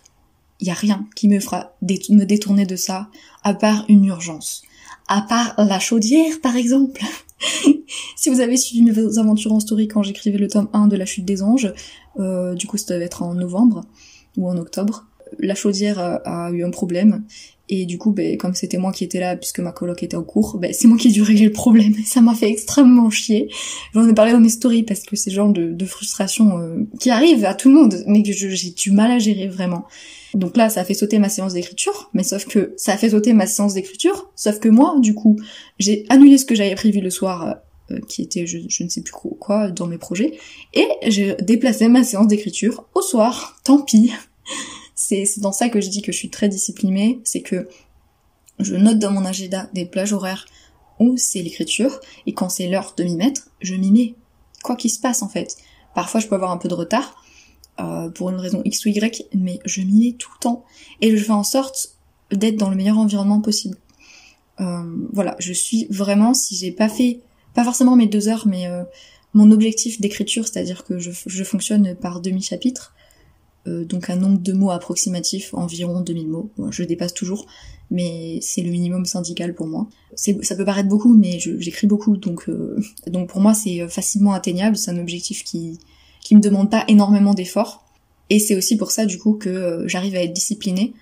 il 0.59 0.66
y 0.66 0.71
a 0.71 0.75
rien 0.75 1.07
qui 1.14 1.28
me 1.28 1.38
fera 1.38 1.76
me 1.81 2.25
détourner 2.25 2.66
de 2.66 2.75
ça, 2.75 3.09
à 3.45 3.54
part 3.54 3.85
une 3.88 4.04
urgence. 4.04 4.62
À 5.07 5.23
part 5.23 5.54
la 5.59 5.78
chaudière, 5.78 6.40
par 6.42 6.57
exemple. 6.57 7.00
si 8.16 8.28
vous 8.28 8.40
avez 8.40 8.57
suivi 8.57 8.83
mes 8.83 9.19
aventures 9.19 9.52
en 9.52 9.61
story 9.61 9.87
quand 9.87 10.02
j'écrivais 10.02 10.38
le 10.38 10.49
tome 10.49 10.69
1 10.73 10.88
de 10.88 10.97
La 10.97 11.07
chute 11.07 11.25
des 11.25 11.45
anges, 11.45 11.73
euh, 12.19 12.57
du 12.57 12.66
coup 12.66 12.76
ça 12.76 12.95
devait 12.95 13.04
être 13.04 13.23
en 13.23 13.35
novembre 13.35 13.83
ou 14.37 14.49
en 14.49 14.57
octobre, 14.57 15.07
la 15.38 15.54
chaudière 15.54 16.00
a 16.00 16.50
eu 16.50 16.64
un 16.64 16.71
problème 16.71 17.23
et 17.75 17.87
du 17.87 17.97
coup, 17.97 18.12
ben, 18.12 18.37
comme 18.37 18.52
c'était 18.52 18.76
moi 18.76 18.93
qui 18.93 19.02
étais 19.02 19.19
là, 19.19 19.35
puisque 19.35 19.61
ma 19.61 19.73
coloc 19.73 20.02
était 20.02 20.17
en 20.19 20.23
cours, 20.23 20.59
ben, 20.59 20.75
c'est 20.75 20.87
moi 20.87 20.99
qui 20.99 21.09
ai 21.09 21.11
dû 21.11 21.23
régler 21.23 21.47
le 21.47 21.52
problème. 21.52 21.95
Ça 22.05 22.21
m'a 22.21 22.35
fait 22.35 22.50
extrêmement 22.50 23.09
chier. 23.09 23.49
J'en 23.95 24.07
ai 24.07 24.12
parlé 24.12 24.33
dans 24.33 24.41
mes 24.41 24.50
stories 24.50 24.83
parce 24.83 25.00
que 25.00 25.17
c'est 25.17 25.31
le 25.31 25.37
genre 25.37 25.50
de, 25.50 25.85
frustration 25.87 26.59
euh, 26.59 26.87
qui 27.00 27.09
arrive 27.09 27.47
à 27.47 27.55
tout 27.55 27.71
le 27.71 27.75
monde, 27.75 28.05
mais 28.07 28.23
que 28.23 28.31
j'ai 28.33 28.71
du 28.71 28.91
mal 28.91 29.11
à 29.11 29.19
gérer 29.19 29.49
vraiment. 29.49 29.87
Donc 30.35 30.59
là, 30.59 30.69
ça 30.69 30.83
a 30.83 30.85
fait 30.85 30.93
sauter 30.93 31.19
ma 31.19 31.31
séance 31.31 31.55
d'écriture, 31.55 32.11
mais 32.12 32.25
sauf 32.25 32.45
que 32.47 32.75
ça 32.76 32.93
a 32.93 32.97
fait 32.99 33.11
sauter 33.11 33.33
ma 33.33 33.47
séance 33.47 33.73
d'écriture, 33.73 34.31
sauf 34.37 34.61
que 34.61 34.69
moi, 34.69 34.97
du 34.99 35.14
coup, 35.14 35.38
j'ai 35.79 36.05
annulé 36.11 36.37
ce 36.37 36.45
que 36.45 36.55
j'avais 36.55 36.75
prévu 36.75 37.00
le 37.00 37.11
soir, 37.11 37.57
euh, 37.91 38.00
qui 38.07 38.21
était 38.21 38.47
je, 38.47 38.59
ne 38.59 38.88
sais 38.91 39.00
plus 39.00 39.12
quoi 39.12 39.71
dans 39.71 39.87
mes 39.87 39.99
projets, 39.99 40.35
et 40.75 40.88
j'ai 41.07 41.37
déplacé 41.41 41.88
ma 41.88 42.05
séance 42.05 42.26
d'écriture 42.26 42.85
au 42.95 43.00
soir. 43.00 43.59
Tant 43.64 43.81
pis 43.81 44.12
c'est 45.02 45.40
dans 45.40 45.52
ça 45.52 45.68
que 45.68 45.80
je 45.80 45.88
dis 45.88 46.02
que 46.02 46.12
je 46.12 46.16
suis 46.16 46.30
très 46.30 46.49
disciplinée, 46.49 47.21
c'est 47.25 47.42
que 47.42 47.68
je 48.59 48.76
note 48.76 48.99
dans 48.99 49.11
mon 49.11 49.25
agenda 49.25 49.68
des 49.73 49.87
plages 49.87 50.12
horaires 50.12 50.47
où 50.99 51.16
c'est 51.16 51.42
l'écriture, 51.42 52.00
et 52.26 52.35
quand 52.35 52.49
c'est 52.49 52.68
l'heure 52.68 52.94
de 52.97 53.04
m'y 53.04 53.16
mettre, 53.16 53.49
je 53.61 53.75
m'y 53.75 53.90
mets. 53.90 54.14
Quoi 54.62 54.76
qu'il 54.76 54.90
se 54.90 55.00
passe 55.00 55.23
en 55.23 55.28
fait. 55.28 55.56
Parfois 55.94 56.21
je 56.21 56.28
peux 56.28 56.35
avoir 56.35 56.52
un 56.52 56.59
peu 56.59 56.68
de 56.68 56.75
retard, 56.75 57.23
euh, 57.80 58.11
pour 58.11 58.28
une 58.30 58.37
raison 58.37 58.61
X 58.64 58.85
ou 58.85 58.90
Y, 58.90 59.28
mais 59.35 59.59
je 59.64 59.80
m'y 59.80 60.06
mets 60.06 60.12
tout 60.12 60.30
le 60.35 60.40
temps. 60.40 60.64
Et 61.00 61.16
je 61.16 61.25
fais 61.25 61.32
en 61.32 61.42
sorte 61.42 61.97
d'être 62.30 62.56
dans 62.56 62.68
le 62.68 62.76
meilleur 62.76 62.99
environnement 62.99 63.40
possible. 63.40 63.76
Euh, 64.61 64.82
voilà, 65.12 65.37
je 65.38 65.52
suis 65.52 65.87
vraiment, 65.90 66.35
si 66.35 66.54
j'ai 66.54 66.71
pas 66.71 66.88
fait, 66.88 67.21
pas 67.54 67.64
forcément 67.64 67.97
mes 67.97 68.06
deux 68.06 68.28
heures, 68.28 68.47
mais 68.47 68.66
euh, 68.66 68.85
mon 69.32 69.50
objectif 69.50 70.00
d'écriture, 70.00 70.47
c'est-à-dire 70.47 70.85
que 70.85 70.99
je, 70.99 71.11
je, 71.26 71.44
fonctionne 71.44 71.94
par 71.97 72.21
demi-chapitre, 72.21 72.94
euh, 73.69 73.85
donc 73.85 74.11
un 74.11 74.16
nombre 74.16 74.38
de 74.38 74.52
mots 74.52 74.71
approximatif, 74.71 75.54
environ 75.54 76.00
2000 76.00 76.28
mots. 76.28 76.50
je 76.71 76.83
dépasse 76.83 77.14
toujours, 77.14 77.47
mais 77.90 78.38
c'est 78.42 78.62
le 78.62 78.71
minimum 78.71 79.04
syndical 79.04 79.54
pour 79.54 79.66
moi. 79.66 79.87
Ça 80.16 80.57
peut 80.57 80.64
paraître 80.64 80.88
beaucoup, 80.88 81.14
mais 81.14 81.38
j'écris 81.38 81.87
beaucoup, 81.87 82.16
donc 82.16 82.49
euh, 82.49 82.76
donc 83.07 83.28
pour 83.28 83.40
moi 83.40 83.54
c'est 83.54 83.87
facilement 83.88 84.33
atteignable. 84.33 84.76
C'est 84.76 84.90
un 84.90 84.99
objectif 84.99 85.45
qui 85.45 85.78
qui 86.21 86.37
me 86.37 86.40
demande 86.40 86.71
pas 86.71 86.85
énormément 86.88 87.35
d'efforts, 87.35 87.85
et 88.31 88.38
c'est 88.38 88.57
aussi 88.57 88.76
pour 88.76 88.90
ça 88.90 89.07
du 89.07 89.19
coup 89.19 89.35
que 89.35 89.49
euh, 89.49 89.88
j'arrive 89.88 90.14
à 90.16 90.23
être 90.23 90.33
disciplinée. 90.33 90.95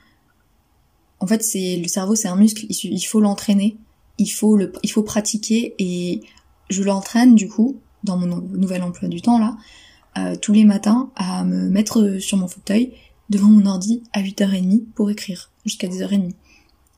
En 1.21 1.27
fait, 1.27 1.43
c'est 1.43 1.77
le 1.77 1.87
cerveau, 1.87 2.15
c'est 2.15 2.29
un 2.29 2.37
muscle, 2.37 2.65
il, 2.71 3.01
faut 3.03 3.21
l'entraîner, 3.21 3.77
il 4.17 4.29
faut 4.29 4.57
le, 4.57 4.73
il 4.83 4.91
faut 4.91 5.03
pratiquer, 5.03 5.75
et 5.79 6.23
je 6.71 6.83
l'entraîne 6.83 7.35
du 7.35 7.47
coup 7.47 7.77
dans 8.05 8.17
mon 8.17 8.27
nouvel 8.27 8.83
emploi 8.83 9.09
du 9.09 9.21
temps 9.21 9.39
là 9.39 9.59
euh, 10.19 10.37
tous 10.37 10.53
les 10.53 10.65
matins 10.65 11.11
à 11.17 11.45
me 11.45 11.69
mettre 11.69 12.19
sur 12.19 12.39
mon 12.39 12.49
fauteuil 12.49 12.93
devant 13.29 13.49
mon 13.49 13.67
ordi 13.67 14.03
à 14.13 14.23
8h30 14.23 14.85
pour 14.95 15.11
écrire 15.11 15.51
jusqu'à 15.65 15.89
10h30. 15.89 16.33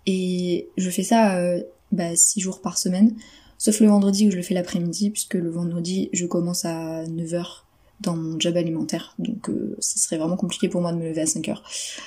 Et 0.07 0.69
je 0.77 0.91
fais 0.91 1.03
ça 1.03 1.37
euh, 1.37 1.63
bah, 1.93 2.17
6 2.17 2.41
jours 2.41 2.61
par 2.61 2.79
semaine, 2.79 3.15
sauf 3.59 3.81
le 3.81 3.89
vendredi 3.89 4.27
où 4.27 4.31
je 4.31 4.37
le 4.37 4.43
fais 4.43 4.55
l'après-midi, 4.55 5.11
puisque 5.11 5.35
le 5.35 5.51
vendredi 5.51 6.09
je 6.13 6.27
commence 6.27 6.65
à 6.65 7.05
9h 7.05 7.63
dans 8.03 8.17
mon 8.17 8.39
job 8.39 8.57
alimentaire, 8.57 9.15
donc 9.19 9.49
euh, 9.49 9.77
ce 9.79 9.99
serait 9.99 10.19
vraiment 10.19 10.37
compliqué 10.37 10.69
pour 10.69 10.81
moi 10.81 10.93
de 10.93 10.99
me 10.99 11.09
lever 11.09 11.21
à 11.21 11.25
5h. 11.25 11.59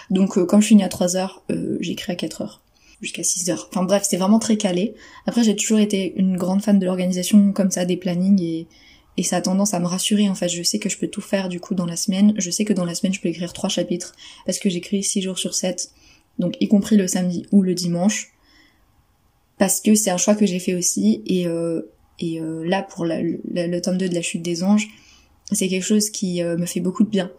Donc 0.10 0.38
euh, 0.38 0.46
comme 0.46 0.62
je 0.62 0.68
finis 0.68 0.84
à 0.84 0.90
3h, 0.90 1.30
euh, 1.52 1.78
j'écris 1.80 2.12
à 2.12 2.16
4h 2.16 2.60
jusqu'à 3.02 3.24
6 3.24 3.50
h 3.50 3.66
Enfin 3.70 3.84
bref, 3.84 4.06
c'est 4.08 4.18
vraiment 4.18 4.40
très 4.40 4.58
calé. 4.58 4.96
Après, 5.26 5.44
j'ai 5.44 5.56
toujours 5.56 5.80
été 5.80 6.14
une 6.18 6.38
grande 6.38 6.62
fan 6.62 6.80
de 6.80 6.86
l'organisation 6.86 7.52
comme 7.52 7.72
ça, 7.72 7.86
des 7.86 7.98
plannings 7.98 8.42
et 8.42 8.68
et 9.18 9.24
ça 9.24 9.38
a 9.38 9.42
tendance 9.42 9.74
à 9.74 9.80
me 9.80 9.88
rassurer 9.88 10.30
en 10.30 10.36
fait. 10.36 10.50
Je 10.50 10.64
sais 10.64 10.80
que 10.80 10.90
je 10.90 10.98
peux 10.98 11.08
tout 11.08 11.22
faire 11.22 11.50
du 11.50 11.60
coup 11.60 11.76
dans 11.76 11.86
la 11.86 11.96
semaine. 11.96 12.34
Je 12.38 12.50
sais 12.52 12.66
que 12.66 12.74
dans 12.74 12.86
la 12.86 12.96
semaine 12.96 13.14
je 13.14 13.22
peux 13.22 13.30
écrire 13.30 13.54
trois 13.54 13.70
chapitres 13.70 14.16
parce 14.46 14.60
que 14.60 14.70
j'écris 14.70 15.04
six 15.04 15.22
jours 15.22 15.38
sur 15.38 15.54
7, 15.54 15.92
donc 16.40 16.56
y 16.60 16.68
compris 16.68 16.98
le 16.98 17.08
samedi 17.08 17.46
ou 17.52 17.62
le 17.62 17.74
dimanche, 17.74 18.34
parce 19.58 19.82
que 19.82 19.96
c'est 19.96 20.12
un 20.12 20.18
choix 20.18 20.36
que 20.36 20.46
j'ai 20.46 20.60
fait 20.60 20.76
aussi. 20.76 21.22
Et, 21.26 21.48
euh, 21.48 21.82
et 22.20 22.40
euh, 22.40 22.68
là 22.68 22.84
pour 22.84 23.06
le 23.06 23.80
tome 23.80 23.98
2 23.98 24.10
de 24.10 24.14
la 24.14 24.22
chute 24.22 24.42
des 24.42 24.64
anges, 24.64 24.88
c'est 25.52 25.68
quelque 25.68 25.86
chose 25.86 26.10
qui 26.10 26.42
euh, 26.42 26.58
me 26.58 26.66
fait 26.66 26.80
beaucoup 26.80 27.04
de 27.04 27.10
bien. 27.10 27.32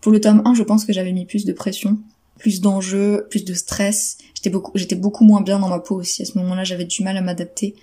Pour 0.00 0.12
le 0.12 0.20
tome 0.20 0.42
1, 0.44 0.54
je 0.54 0.62
pense 0.62 0.84
que 0.84 0.92
j'avais 0.92 1.12
mis 1.12 1.24
plus 1.24 1.46
de 1.46 1.52
pression, 1.52 1.98
plus 2.38 2.60
d'enjeux, 2.60 3.26
plus 3.30 3.44
de 3.44 3.54
stress. 3.54 4.18
J'étais 4.34 4.50
beaucoup, 4.50 4.72
j'étais 4.74 4.96
beaucoup 4.96 5.24
moins 5.24 5.40
bien 5.40 5.58
dans 5.58 5.68
ma 5.68 5.78
peau 5.78 5.96
aussi. 5.96 6.22
À 6.22 6.24
ce 6.26 6.36
moment-là, 6.38 6.62
j'avais 6.62 6.84
du 6.84 7.02
mal 7.02 7.16
à 7.16 7.22
m'adapter 7.22 7.74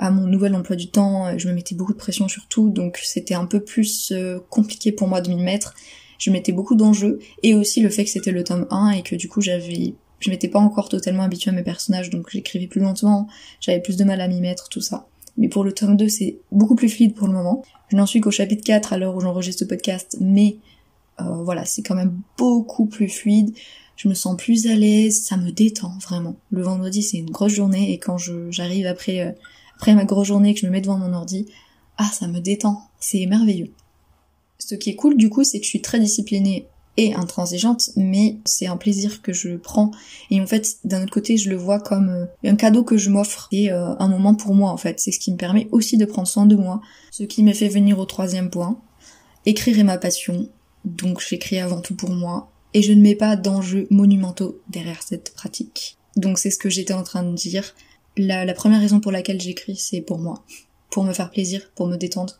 à 0.00 0.10
mon 0.10 0.26
nouvel 0.26 0.54
emploi 0.54 0.76
du 0.76 0.90
temps, 0.90 1.26
euh, 1.26 1.34
je 1.36 1.46
me 1.46 1.52
mettais 1.52 1.74
beaucoup 1.74 1.92
de 1.92 1.98
pression 1.98 2.26
sur 2.26 2.48
tout, 2.48 2.70
donc 2.70 2.98
c'était 3.02 3.34
un 3.34 3.44
peu 3.44 3.60
plus 3.60 4.12
euh, 4.12 4.40
compliqué 4.48 4.92
pour 4.92 5.06
moi 5.06 5.20
de 5.20 5.28
m'y 5.28 5.40
mettre. 5.42 5.74
Je 6.18 6.30
mettais 6.30 6.52
beaucoup 6.52 6.74
d'enjeux, 6.74 7.18
et 7.42 7.54
aussi 7.54 7.80
le 7.80 7.90
fait 7.90 8.04
que 8.04 8.10
c'était 8.10 8.32
le 8.32 8.42
tome 8.42 8.66
1 8.70 8.92
et 8.92 9.02
que 9.02 9.14
du 9.14 9.28
coup 9.28 9.40
j'avais 9.40 9.94
je 10.18 10.28
m'étais 10.28 10.48
pas 10.48 10.58
encore 10.58 10.90
totalement 10.90 11.22
habituée 11.22 11.50
à 11.50 11.54
mes 11.54 11.62
personnages, 11.62 12.10
donc 12.10 12.28
j'écrivais 12.30 12.66
plus 12.66 12.80
lentement, 12.80 13.26
j'avais 13.60 13.80
plus 13.80 13.96
de 13.96 14.04
mal 14.04 14.20
à 14.20 14.28
m'y 14.28 14.40
mettre, 14.40 14.68
tout 14.68 14.82
ça. 14.82 15.06
Mais 15.38 15.48
pour 15.48 15.64
le 15.64 15.72
tome 15.72 15.96
2, 15.96 16.08
c'est 16.08 16.38
beaucoup 16.52 16.74
plus 16.74 16.90
fluide 16.90 17.14
pour 17.14 17.26
le 17.26 17.32
moment. 17.32 17.62
Je 17.88 17.96
n'en 17.96 18.04
suis 18.04 18.20
qu'au 18.20 18.30
chapitre 18.30 18.62
4 18.62 18.92
à 18.92 18.98
l'heure 18.98 19.16
où 19.16 19.20
j'enregistre 19.20 19.60
ce 19.60 19.64
podcast, 19.64 20.18
mais 20.20 20.58
euh, 21.20 21.42
voilà, 21.42 21.64
c'est 21.64 21.82
quand 21.82 21.94
même 21.94 22.20
beaucoup 22.36 22.84
plus 22.84 23.08
fluide. 23.08 23.56
Je 23.96 24.08
me 24.08 24.14
sens 24.14 24.36
plus 24.36 24.66
à 24.66 24.74
l'aise, 24.74 25.22
ça 25.22 25.38
me 25.38 25.50
détend 25.52 25.96
vraiment. 26.02 26.36
Le 26.50 26.62
vendredi, 26.62 27.02
c'est 27.02 27.18
une 27.18 27.30
grosse 27.30 27.52
journée 27.52 27.92
et 27.92 27.98
quand 27.98 28.18
j'arrive 28.50 28.86
après 28.86 29.34
après 29.80 29.94
ma 29.94 30.04
grosse 30.04 30.28
journée 30.28 30.52
que 30.52 30.60
je 30.60 30.66
me 30.66 30.72
mets 30.72 30.82
devant 30.82 30.98
mon 30.98 31.14
ordi, 31.14 31.46
ah 31.96 32.10
ça 32.12 32.28
me 32.28 32.38
détend, 32.38 32.82
c'est 32.98 33.24
merveilleux. 33.24 33.72
Ce 34.58 34.74
qui 34.74 34.90
est 34.90 34.94
cool 34.94 35.16
du 35.16 35.30
coup, 35.30 35.42
c'est 35.42 35.58
que 35.58 35.64
je 35.64 35.70
suis 35.70 35.80
très 35.80 35.98
disciplinée 35.98 36.68
et 36.98 37.14
intransigeante, 37.14 37.88
mais 37.96 38.36
c'est 38.44 38.66
un 38.66 38.76
plaisir 38.76 39.22
que 39.22 39.32
je 39.32 39.56
prends. 39.56 39.90
Et 40.30 40.38
en 40.38 40.46
fait, 40.46 40.76
d'un 40.84 41.02
autre 41.02 41.12
côté, 41.12 41.38
je 41.38 41.48
le 41.48 41.56
vois 41.56 41.80
comme 41.80 42.10
euh, 42.10 42.26
un 42.44 42.56
cadeau 42.56 42.84
que 42.84 42.98
je 42.98 43.08
m'offre 43.08 43.48
et 43.52 43.72
euh, 43.72 43.94
un 43.98 44.08
moment 44.08 44.34
pour 44.34 44.54
moi 44.54 44.70
en 44.70 44.76
fait. 44.76 45.00
C'est 45.00 45.12
ce 45.12 45.18
qui 45.18 45.32
me 45.32 45.38
permet 45.38 45.66
aussi 45.72 45.96
de 45.96 46.04
prendre 46.04 46.28
soin 46.28 46.44
de 46.44 46.56
moi. 46.56 46.82
Ce 47.10 47.22
qui 47.22 47.42
me 47.42 47.54
fait 47.54 47.68
venir 47.68 47.98
au 47.98 48.04
troisième 48.04 48.50
point. 48.50 48.78
Écrire 49.46 49.78
est 49.78 49.84
ma 49.84 49.96
passion, 49.96 50.50
donc 50.84 51.24
j'écris 51.26 51.58
avant 51.58 51.80
tout 51.80 51.94
pour 51.94 52.10
moi. 52.10 52.52
Et 52.74 52.82
je 52.82 52.92
ne 52.92 53.00
mets 53.00 53.16
pas 53.16 53.34
d'enjeux 53.34 53.86
monumentaux 53.88 54.60
derrière 54.68 55.02
cette 55.02 55.32
pratique. 55.32 55.96
Donc 56.16 56.38
c'est 56.38 56.50
ce 56.50 56.58
que 56.58 56.68
j'étais 56.68 56.92
en 56.92 57.02
train 57.02 57.22
de 57.22 57.34
dire. 57.34 57.74
La, 58.16 58.52
première 58.54 58.80
raison 58.80 59.00
pour 59.00 59.12
laquelle 59.12 59.40
j'écris, 59.40 59.76
c'est 59.76 60.00
pour 60.00 60.18
moi. 60.18 60.44
Pour 60.90 61.04
me 61.04 61.12
faire 61.12 61.30
plaisir, 61.30 61.70
pour 61.74 61.86
me 61.86 61.96
détendre. 61.96 62.38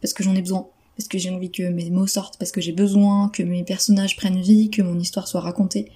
Parce 0.00 0.12
que 0.12 0.22
j'en 0.22 0.34
ai 0.34 0.42
besoin. 0.42 0.68
Parce 0.96 1.08
que 1.08 1.18
j'ai 1.18 1.30
envie 1.30 1.50
que 1.50 1.62
mes 1.62 1.90
mots 1.90 2.06
sortent. 2.06 2.38
Parce 2.38 2.50
que 2.50 2.60
j'ai 2.60 2.72
besoin 2.72 3.28
que 3.30 3.42
mes 3.42 3.64
personnages 3.64 4.16
prennent 4.16 4.40
vie, 4.40 4.70
que 4.70 4.82
mon 4.82 4.98
histoire 4.98 5.28
soit 5.28 5.40
racontée. 5.40 5.90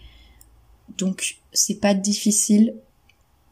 Donc, 0.96 1.38
c'est 1.52 1.80
pas 1.80 1.94
difficile, 1.94 2.75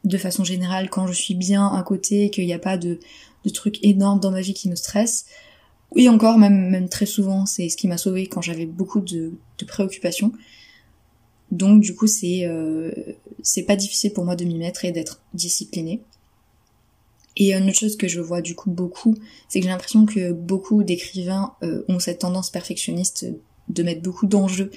de 0.04 0.18
façon 0.18 0.44
générale, 0.44 0.88
quand 0.88 1.06
je 1.06 1.12
suis 1.12 1.35
bien 1.35 1.66
à 1.66 1.82
côté 1.82 2.25
et 2.25 2.30
qu'il 2.30 2.46
n'y 2.46 2.54
a 2.54 2.58
pas 2.58 2.78
de, 2.78 2.99
de 3.44 3.50
trucs 3.50 3.85
énormes 3.85 4.20
dans 4.20 4.30
ma 4.30 4.40
vie 4.40 4.54
qui 4.54 4.68
me 4.68 4.76
stressent. 4.76 5.26
Et 5.94 6.08
encore, 6.08 6.38
même, 6.38 6.70
même 6.70 6.88
très 6.88 7.06
souvent, 7.06 7.46
c'est 7.46 7.68
ce 7.68 7.76
qui 7.76 7.88
m'a 7.88 7.99
sauvé 7.99 8.26
quand 8.26 8.42
j'avais 8.42 8.66
beaucoup 8.66 9.00
de, 9.00 9.32
de 9.58 9.64
préoccupations. 9.64 10.32
Donc 11.52 11.80
du 11.80 11.94
coup 11.94 12.06
c'est 12.06 12.44
euh, 12.44 12.90
c'est 13.43 13.62
pas 13.62 13.76
difficile 13.76 14.12
pour 14.12 14.25
moi 14.25 14.37
de 14.37 14.45
m'y 14.45 14.59
mettre 14.59 14.85
et 14.85 14.93
d'être 14.93 15.21
disciplinée. 15.35 16.02
Et 17.37 17.55
une 17.55 17.69
autre 17.69 17.78
chose 17.78 17.97
que 17.97 18.09
je 18.09 18.21
vois 18.21 18.40
du 18.40 18.55
coup 18.55 18.71
beaucoup, 18.71 19.14
c'est 19.49 19.61
que 19.61 19.64
j'ai 19.64 19.71
l'impression 19.71 20.07
que 20.07 20.33
beaucoup 20.33 20.83
d'écrivains 20.83 21.52
euh, 21.62 21.83
ont 21.88 21.99
cette 21.99 22.21
tendance 22.21 22.50
perfectionniste 22.50 23.26
de 23.69 23.83
mettre 23.83 24.02
beaucoup 24.02 24.26
d'enjeux 24.26 24.71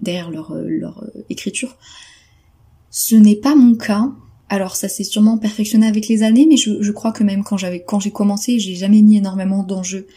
derrière 0.00 0.30
leur, 0.30 0.52
euh, 0.52 0.64
leur 0.66 1.04
écriture. 1.28 1.76
Ce 2.90 3.14
n'est 3.14 3.36
pas 3.36 3.54
mon 3.54 3.76
cas. 3.76 4.10
Alors 4.48 4.74
ça 4.74 4.88
s'est 4.88 5.04
sûrement 5.04 5.38
perfectionné 5.38 5.86
avec 5.86 6.08
les 6.08 6.24
années, 6.24 6.46
mais 6.48 6.56
je, 6.56 6.90
crois 6.90 7.12
que 7.12 7.22
même 7.22 7.44
quand 7.44 7.56
quand 7.86 8.00
j'ai 8.00 8.10
commencé, 8.10 8.58
j'ai 8.58 8.74
jamais 8.74 9.00
mis 9.00 9.18
énormément 9.18 9.62
d'enjeux 9.62 10.08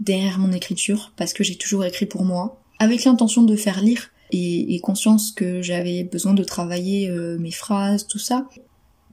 derrière 0.00 0.40
mon 0.40 0.50
écriture 0.52 1.12
parce 1.16 1.32
que 1.32 1.44
j'ai 1.44 1.56
toujours 1.56 1.84
écrit 1.84 2.06
pour 2.06 2.24
moi, 2.24 2.60
avec 2.80 3.04
l'intention 3.04 3.44
de 3.44 3.54
faire 3.54 3.80
lire 3.80 4.10
et, 4.32 4.80
conscience 4.80 5.32
que 5.32 5.62
j'avais 5.62 6.04
besoin 6.04 6.34
de 6.34 6.44
travailler 6.44 7.08
euh, 7.08 7.38
mes 7.38 7.50
phrases, 7.50 8.06
tout 8.06 8.18
ça. 8.18 8.48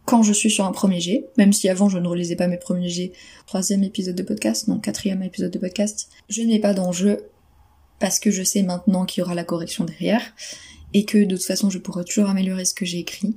Quand 0.05 0.23
je 0.23 0.33
suis 0.33 0.49
sur 0.49 0.65
un 0.65 0.71
premier 0.71 0.99
jet, 0.99 1.25
même 1.37 1.53
si 1.53 1.69
avant 1.69 1.87
je 1.87 1.97
ne 1.97 2.07
relisais 2.07 2.35
pas 2.35 2.47
mes 2.47 2.57
premiers 2.57 2.89
jets, 2.89 3.13
troisième 3.47 3.83
épisode 3.83 4.15
de 4.15 4.23
podcast, 4.23 4.67
non 4.67 4.79
quatrième 4.79 5.23
épisode 5.23 5.51
de 5.51 5.59
podcast, 5.59 6.09
je 6.29 6.41
n'ai 6.41 6.59
pas 6.59 6.73
d'enjeu 6.73 7.19
parce 7.99 8.19
que 8.19 8.31
je 8.31 8.43
sais 8.43 8.63
maintenant 8.63 9.05
qu'il 9.05 9.21
y 9.21 9.23
aura 9.23 9.35
la 9.35 9.45
correction 9.45 9.85
derrière 9.85 10.33
et 10.93 11.05
que 11.05 11.23
de 11.23 11.35
toute 11.35 11.45
façon 11.45 11.69
je 11.69 11.77
pourrai 11.77 12.03
toujours 12.03 12.29
améliorer 12.29 12.65
ce 12.65 12.73
que 12.73 12.85
j'ai 12.85 12.99
écrit 12.99 13.35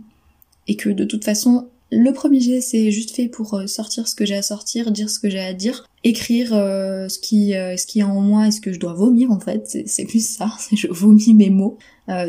et 0.66 0.76
que 0.76 0.88
de 0.88 1.04
toute 1.04 1.24
façon 1.24 1.68
le 1.92 2.10
premier 2.12 2.40
jet, 2.40 2.60
c'est 2.60 2.90
juste 2.90 3.14
fait 3.14 3.28
pour 3.28 3.54
euh, 3.54 3.66
sortir 3.66 4.08
ce 4.08 4.14
que 4.14 4.26
j'ai 4.26 4.34
à 4.34 4.42
sortir, 4.42 4.90
dire 4.90 5.08
ce 5.08 5.20
que 5.20 5.30
j'ai 5.30 5.38
à 5.38 5.54
dire, 5.54 5.86
écrire 6.02 6.52
euh, 6.52 7.08
ce 7.08 7.18
qui 7.18 7.54
euh, 7.54 7.76
ce 7.76 7.86
qui 7.86 8.00
est 8.00 8.04
en 8.04 8.20
moi 8.20 8.48
et 8.48 8.50
ce 8.50 8.60
que 8.60 8.72
je 8.72 8.80
dois 8.80 8.92
vomir 8.92 9.30
en 9.30 9.38
fait. 9.38 9.78
C'est 9.86 10.04
plus 10.04 10.26
ça, 10.26 10.52
je 10.72 10.88
vomis 10.88 11.34
mes 11.34 11.50
mots. 11.50 11.78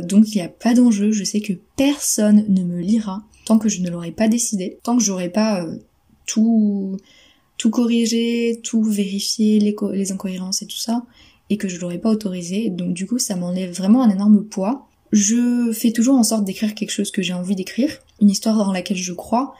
donc 0.03 0.33
il 0.33 0.37
n'y 0.37 0.43
a 0.43 0.49
pas 0.49 0.73
d'enjeu. 0.73 1.11
Je 1.11 1.23
sais 1.23 1.41
que 1.41 1.53
personne 1.75 2.45
ne 2.47 2.63
me 2.63 2.79
lira 2.79 3.23
tant 3.45 3.57
que 3.57 3.69
je 3.69 3.81
ne 3.81 3.89
l'aurai 3.89 4.11
pas 4.11 4.27
décidé, 4.27 4.77
tant 4.83 4.97
que 4.97 5.03
j'aurai 5.03 5.29
pas 5.29 5.65
tout 6.25 6.97
tout 7.57 7.71
corrigé, 7.71 8.61
tout 8.63 8.83
vérifié, 8.83 9.59
les, 9.59 10.11
incohérences 10.11 10.61
et 10.61 10.67
tout 10.67 10.77
ça, 10.77 11.03
et 11.49 11.57
que 11.57 11.67
je 11.67 11.79
l'aurais 11.79 11.97
pas 11.97 12.11
autorisé. 12.11 12.69
Donc 12.69 12.93
du 12.93 13.07
coup, 13.07 13.17
ça 13.17 13.35
m'enlève 13.35 13.71
vraiment 13.71 14.03
un 14.03 14.09
énorme 14.09 14.43
poids. 14.43 14.87
Je 15.11 15.71
fais 15.71 15.91
toujours 15.91 16.15
en 16.15 16.23
sorte 16.23 16.43
d'écrire 16.43 16.75
quelque 16.75 16.91
chose 16.91 17.11
que 17.11 17.21
j'ai 17.21 17.33
envie 17.33 17.55
d'écrire, 17.55 17.91
une 18.21 18.29
histoire 18.29 18.57
dans 18.57 18.71
laquelle 18.71 18.97
je 18.97 19.13
crois. 19.13 19.55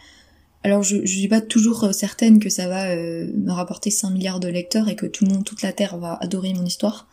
Alors 0.64 0.84
je, 0.84 1.06
je 1.06 1.18
suis 1.18 1.28
pas 1.28 1.42
toujours 1.42 1.86
euh, 1.86 1.92
certaine 1.92 2.40
que 2.40 2.50
ça 2.50 2.68
va 2.68 2.90
euh, 2.90 3.32
me 3.36 3.52
rapporter 3.52 3.90
5 3.90 4.10
milliards 4.10 4.40
de 4.40 4.50
lecteurs 4.50 4.90
et 4.90 4.96
que 4.96 5.06
tout 5.06 5.26
le 5.26 5.34
monde, 5.34 5.46
toute 5.46 5.62
la 5.62 5.72
Terre 5.72 5.98
va 5.98 6.18
adorer 6.20 6.54
mon 6.54 6.66
histoire. 6.66 7.08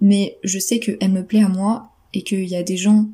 Mais 0.00 0.38
je 0.42 0.58
sais 0.58 0.80
qu'elle 0.80 1.12
me 1.12 1.24
plaît 1.24 1.44
à 1.44 1.48
moi 1.48 1.92
et 2.12 2.22
qu'il 2.22 2.44
y 2.44 2.56
a 2.56 2.62
des 2.62 2.76
gens 2.76 3.08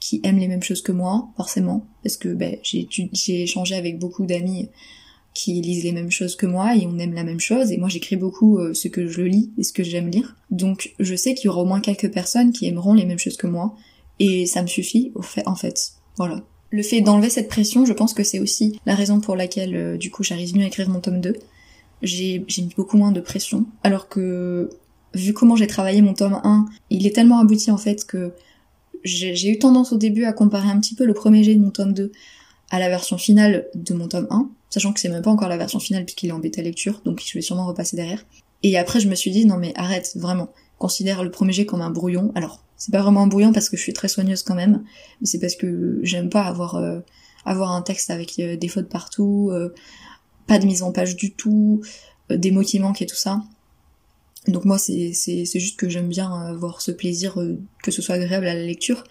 qui 0.00 0.20
aiment 0.24 0.38
les 0.38 0.48
mêmes 0.48 0.62
choses 0.62 0.82
que 0.82 0.92
moi, 0.92 1.28
forcément, 1.36 1.86
parce 2.02 2.18
que 2.18 2.28
ben, 2.28 2.58
j'ai 2.62 3.42
échangé 3.42 3.74
avec 3.74 3.98
beaucoup 3.98 4.26
d'amis 4.26 4.68
qui 5.32 5.60
lisent 5.60 5.84
les 5.84 5.92
mêmes 5.92 6.10
choses 6.10 6.36
que 6.36 6.46
moi 6.46 6.76
et 6.76 6.86
on 6.86 6.98
aime 6.98 7.14
la 7.14 7.24
même 7.24 7.40
chose 7.40 7.72
et 7.72 7.76
moi 7.76 7.88
j'écris 7.88 8.16
beaucoup 8.16 8.58
euh, 8.58 8.72
ce 8.72 8.86
que 8.86 9.08
je 9.08 9.22
lis 9.22 9.50
et 9.58 9.64
ce 9.64 9.72
que 9.72 9.82
j'aime 9.82 10.08
lire. 10.08 10.36
Donc 10.50 10.94
je 11.00 11.14
sais 11.16 11.34
qu'il 11.34 11.46
y 11.46 11.48
aura 11.48 11.62
au 11.62 11.64
moins 11.64 11.80
quelques 11.80 12.12
personnes 12.12 12.52
qui 12.52 12.66
aimeront 12.66 12.94
les 12.94 13.04
mêmes 13.04 13.18
choses 13.18 13.36
que 13.36 13.48
moi 13.48 13.74
Et 14.18 14.46
ça 14.46 14.62
me 14.62 14.66
suffit, 14.66 15.12
au 15.14 15.22
fait, 15.22 15.46
en 15.46 15.54
fait. 15.54 15.92
Voilà. 16.16 16.42
Le 16.70 16.82
fait 16.82 17.00
d'enlever 17.00 17.30
cette 17.30 17.48
pression, 17.48 17.84
je 17.84 17.92
pense 17.92 18.14
que 18.14 18.24
c'est 18.24 18.40
aussi 18.40 18.80
la 18.86 18.94
raison 18.94 19.20
pour 19.20 19.36
laquelle, 19.36 19.76
euh, 19.76 19.96
du 19.96 20.10
coup, 20.10 20.22
j'arrive 20.22 20.56
mieux 20.56 20.64
à 20.64 20.66
écrire 20.66 20.88
mon 20.88 21.00
tome 21.00 21.20
2. 21.20 21.36
J'ai 22.02 22.44
mis 22.58 22.74
beaucoup 22.76 22.96
moins 22.96 23.12
de 23.12 23.20
pression. 23.20 23.66
Alors 23.82 24.08
que, 24.08 24.70
vu 25.14 25.32
comment 25.32 25.56
j'ai 25.56 25.66
travaillé 25.66 26.02
mon 26.02 26.14
tome 26.14 26.40
1, 26.42 26.66
il 26.90 27.06
est 27.06 27.14
tellement 27.14 27.38
abouti, 27.38 27.70
en 27.70 27.78
fait, 27.78 28.04
que 28.06 28.32
j'ai 29.04 29.50
eu 29.50 29.58
tendance 29.58 29.92
au 29.92 29.98
début 29.98 30.24
à 30.24 30.32
comparer 30.32 30.68
un 30.68 30.80
petit 30.80 30.94
peu 30.94 31.04
le 31.04 31.14
premier 31.14 31.44
jet 31.44 31.54
de 31.54 31.60
mon 31.60 31.70
tome 31.70 31.92
2 31.92 32.10
à 32.70 32.78
la 32.78 32.88
version 32.88 33.18
finale 33.18 33.66
de 33.74 33.94
mon 33.94 34.08
tome 34.08 34.26
1, 34.30 34.48
sachant 34.70 34.92
que 34.92 35.00
c'est 35.00 35.08
même 35.08 35.22
pas 35.22 35.30
encore 35.30 35.48
la 35.48 35.56
version 35.56 35.78
finale 35.78 36.04
puisqu'il 36.04 36.30
est 36.30 36.32
en 36.32 36.38
bêta 36.38 36.62
lecture, 36.62 37.02
donc 37.04 37.22
je 37.24 37.34
vais 37.34 37.42
sûrement 37.42 37.66
repasser 37.66 37.96
derrière. 37.96 38.24
Et 38.62 38.78
après 38.78 39.00
je 39.00 39.08
me 39.08 39.14
suis 39.14 39.30
dit 39.30 39.44
non 39.44 39.58
mais 39.58 39.72
arrête, 39.76 40.12
vraiment, 40.16 40.48
considère 40.78 41.22
le 41.22 41.30
premier 41.30 41.52
jet 41.52 41.66
comme 41.66 41.82
un 41.82 41.90
brouillon. 41.90 42.32
Alors, 42.34 42.63
c'est 42.84 42.92
pas 42.92 43.00
vraiment 43.00 43.26
brouillon 43.26 43.54
parce 43.54 43.70
que 43.70 43.78
je 43.78 43.82
suis 43.82 43.94
très 43.94 44.08
soigneuse 44.08 44.42
quand 44.42 44.54
même, 44.54 44.84
mais 45.22 45.26
c'est 45.26 45.38
parce 45.38 45.56
que 45.56 46.00
j'aime 46.02 46.28
pas 46.28 46.42
avoir 46.42 46.74
euh, 46.74 47.00
avoir 47.46 47.72
un 47.72 47.80
texte 47.80 48.10
avec 48.10 48.38
euh, 48.38 48.58
des 48.58 48.68
fautes 48.68 48.90
partout, 48.90 49.48
euh, 49.52 49.72
pas 50.46 50.58
de 50.58 50.66
mise 50.66 50.82
en 50.82 50.92
page 50.92 51.16
du 51.16 51.32
tout, 51.32 51.82
des 52.28 52.50
mots 52.50 52.60
qui 52.60 52.78
manquent 52.80 53.00
et 53.00 53.06
tout 53.06 53.16
ça. 53.16 53.42
Donc 54.48 54.66
moi 54.66 54.76
c'est 54.76 55.14
c'est 55.14 55.46
juste 55.46 55.78
que 55.78 55.88
j'aime 55.88 56.08
bien 56.08 56.30
avoir 56.30 56.82
ce 56.82 56.90
plaisir 56.90 57.38
que 57.82 57.90
ce 57.90 58.02
soit 58.02 58.16
agréable 58.16 58.46
à 58.46 58.52
la 58.52 58.66
lecture 58.66 59.04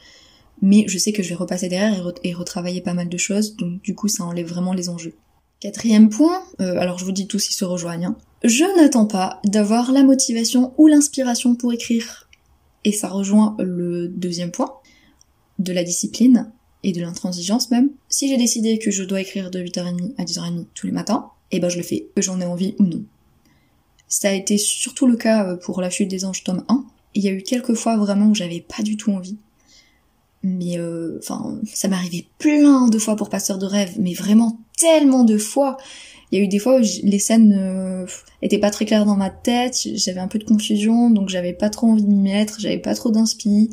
mais 0.62 0.86
je 0.88 1.00
sais 1.00 1.12
que 1.12 1.24
je 1.24 1.30
vais 1.30 1.36
repasser 1.36 1.68
derrière 1.68 2.14
et, 2.24 2.34
retravailler 2.34 2.82
pas 2.82 2.94
mal 2.94 3.10
de 3.10 3.18
choses, 3.18 3.56
donc 3.56 3.82
du 3.82 3.96
coup 3.96 4.08
ça 4.08 4.24
enlève 4.24 4.48
vraiment 4.48 4.74
les 4.74 4.88
enjeux. 4.88 5.16
Quatrième 5.60 6.10
point, 6.10 6.44
alors 6.60 7.00
je 7.00 7.06
vous 7.06 7.12
dis 7.12 7.26
tous 7.26 7.50
ils 7.50 7.54
se 7.54 7.66
rejoignent, 7.66 8.06
hein. 8.06 8.18
je 8.44 8.66
n'attends 8.80 9.08
pas 9.08 9.42
d'avoir 9.46 9.92
la 9.92 10.04
motivation 10.04 10.76
ou 10.78 10.86
l'inspiration 10.86 11.56
pour 11.56 11.74
écrire. 11.74 12.30
Et 12.84 12.92
ça 12.92 13.08
rejoint 13.08 13.56
le 13.60 14.08
deuxième 14.08 14.52
point, 14.52 14.74
de 15.60 15.74
la 15.74 15.84
discipline 15.84 16.52
et 16.84 16.92
de 16.92 17.02
l'intransigeance 17.02 17.72
même. 17.72 17.90
Si 18.10 18.28
j'ai 18.28 18.38
décidé 18.38 18.78
que 18.78 18.92
je 18.92 19.04
dois 19.04 19.22
écrire 19.22 19.52
de 19.52 19.60
8h30 19.60 20.14
à 20.18 20.24
10h30 20.24 20.66
tous 20.74 20.88
les 20.88 20.94
matins, 20.94 21.30
eh 21.52 21.60
ben 21.60 21.70
je 21.70 21.78
le 21.78 21.84
fais, 21.84 22.08
que 22.16 22.22
j'en 22.22 22.42
ai 22.42 22.46
envie 22.46 22.76
ou 22.80 22.84
non. 22.84 23.04
Ça 24.08 24.30
a 24.30 24.34
été 24.34 24.58
surtout 24.58 25.08
le 25.08 25.16
cas 25.16 25.48
euh, 25.48 25.56
pour 25.56 25.82
La 25.82 25.90
chute 25.90 26.10
des 26.10 26.26
anges 26.26 26.44
tome 26.44 26.64
1. 26.68 26.86
Il 27.16 27.24
y 27.24 27.30
a 27.30 27.32
eu 27.32 27.42
quelques 27.42 27.76
fois 27.76 27.98
vraiment 27.98 28.28
où 28.28 28.36
j'avais 28.36 28.62
pas 28.62 28.84
du 28.84 28.98
tout 28.98 29.12
envie 29.12 29.38
mais 30.44 30.78
euh, 30.78 31.18
enfin 31.20 31.58
ça 31.66 31.88
m'arrivait 31.88 32.26
plein 32.38 32.90
de 32.90 33.00
fois 33.00 33.16
pour 33.16 33.30
Passeur 33.30 33.58
de 33.58 33.66
rêve 33.66 33.96
mais 33.98 34.14
vraiment 34.14 34.60
tellement 34.78 35.24
de 35.24 35.38
fois 35.38 35.78
il 36.34 36.40
y 36.40 36.42
a 36.42 36.46
eu 36.46 36.48
des 36.48 36.58
fois 36.58 36.80
où 36.80 36.84
les 37.04 37.20
scènes 37.20 37.56
euh, 37.56 38.08
étaient 38.42 38.58
pas 38.58 38.72
très 38.72 38.86
claires 38.86 39.06
dans 39.06 39.16
ma 39.16 39.30
tête 39.30 39.88
j'avais 39.96 40.20
un 40.20 40.28
peu 40.28 40.40
de 40.40 40.44
confusion 40.44 41.12
donc 41.12 41.30
j'avais 41.30 41.54
pas 41.54 41.70
trop 41.70 41.86
envie 41.86 42.04
de 42.04 42.10
m'y 42.10 42.22
mettre 42.22 42.60
j'avais 42.60 42.80
pas 42.80 42.96
trop 42.96 43.12
d'inspi. 43.12 43.70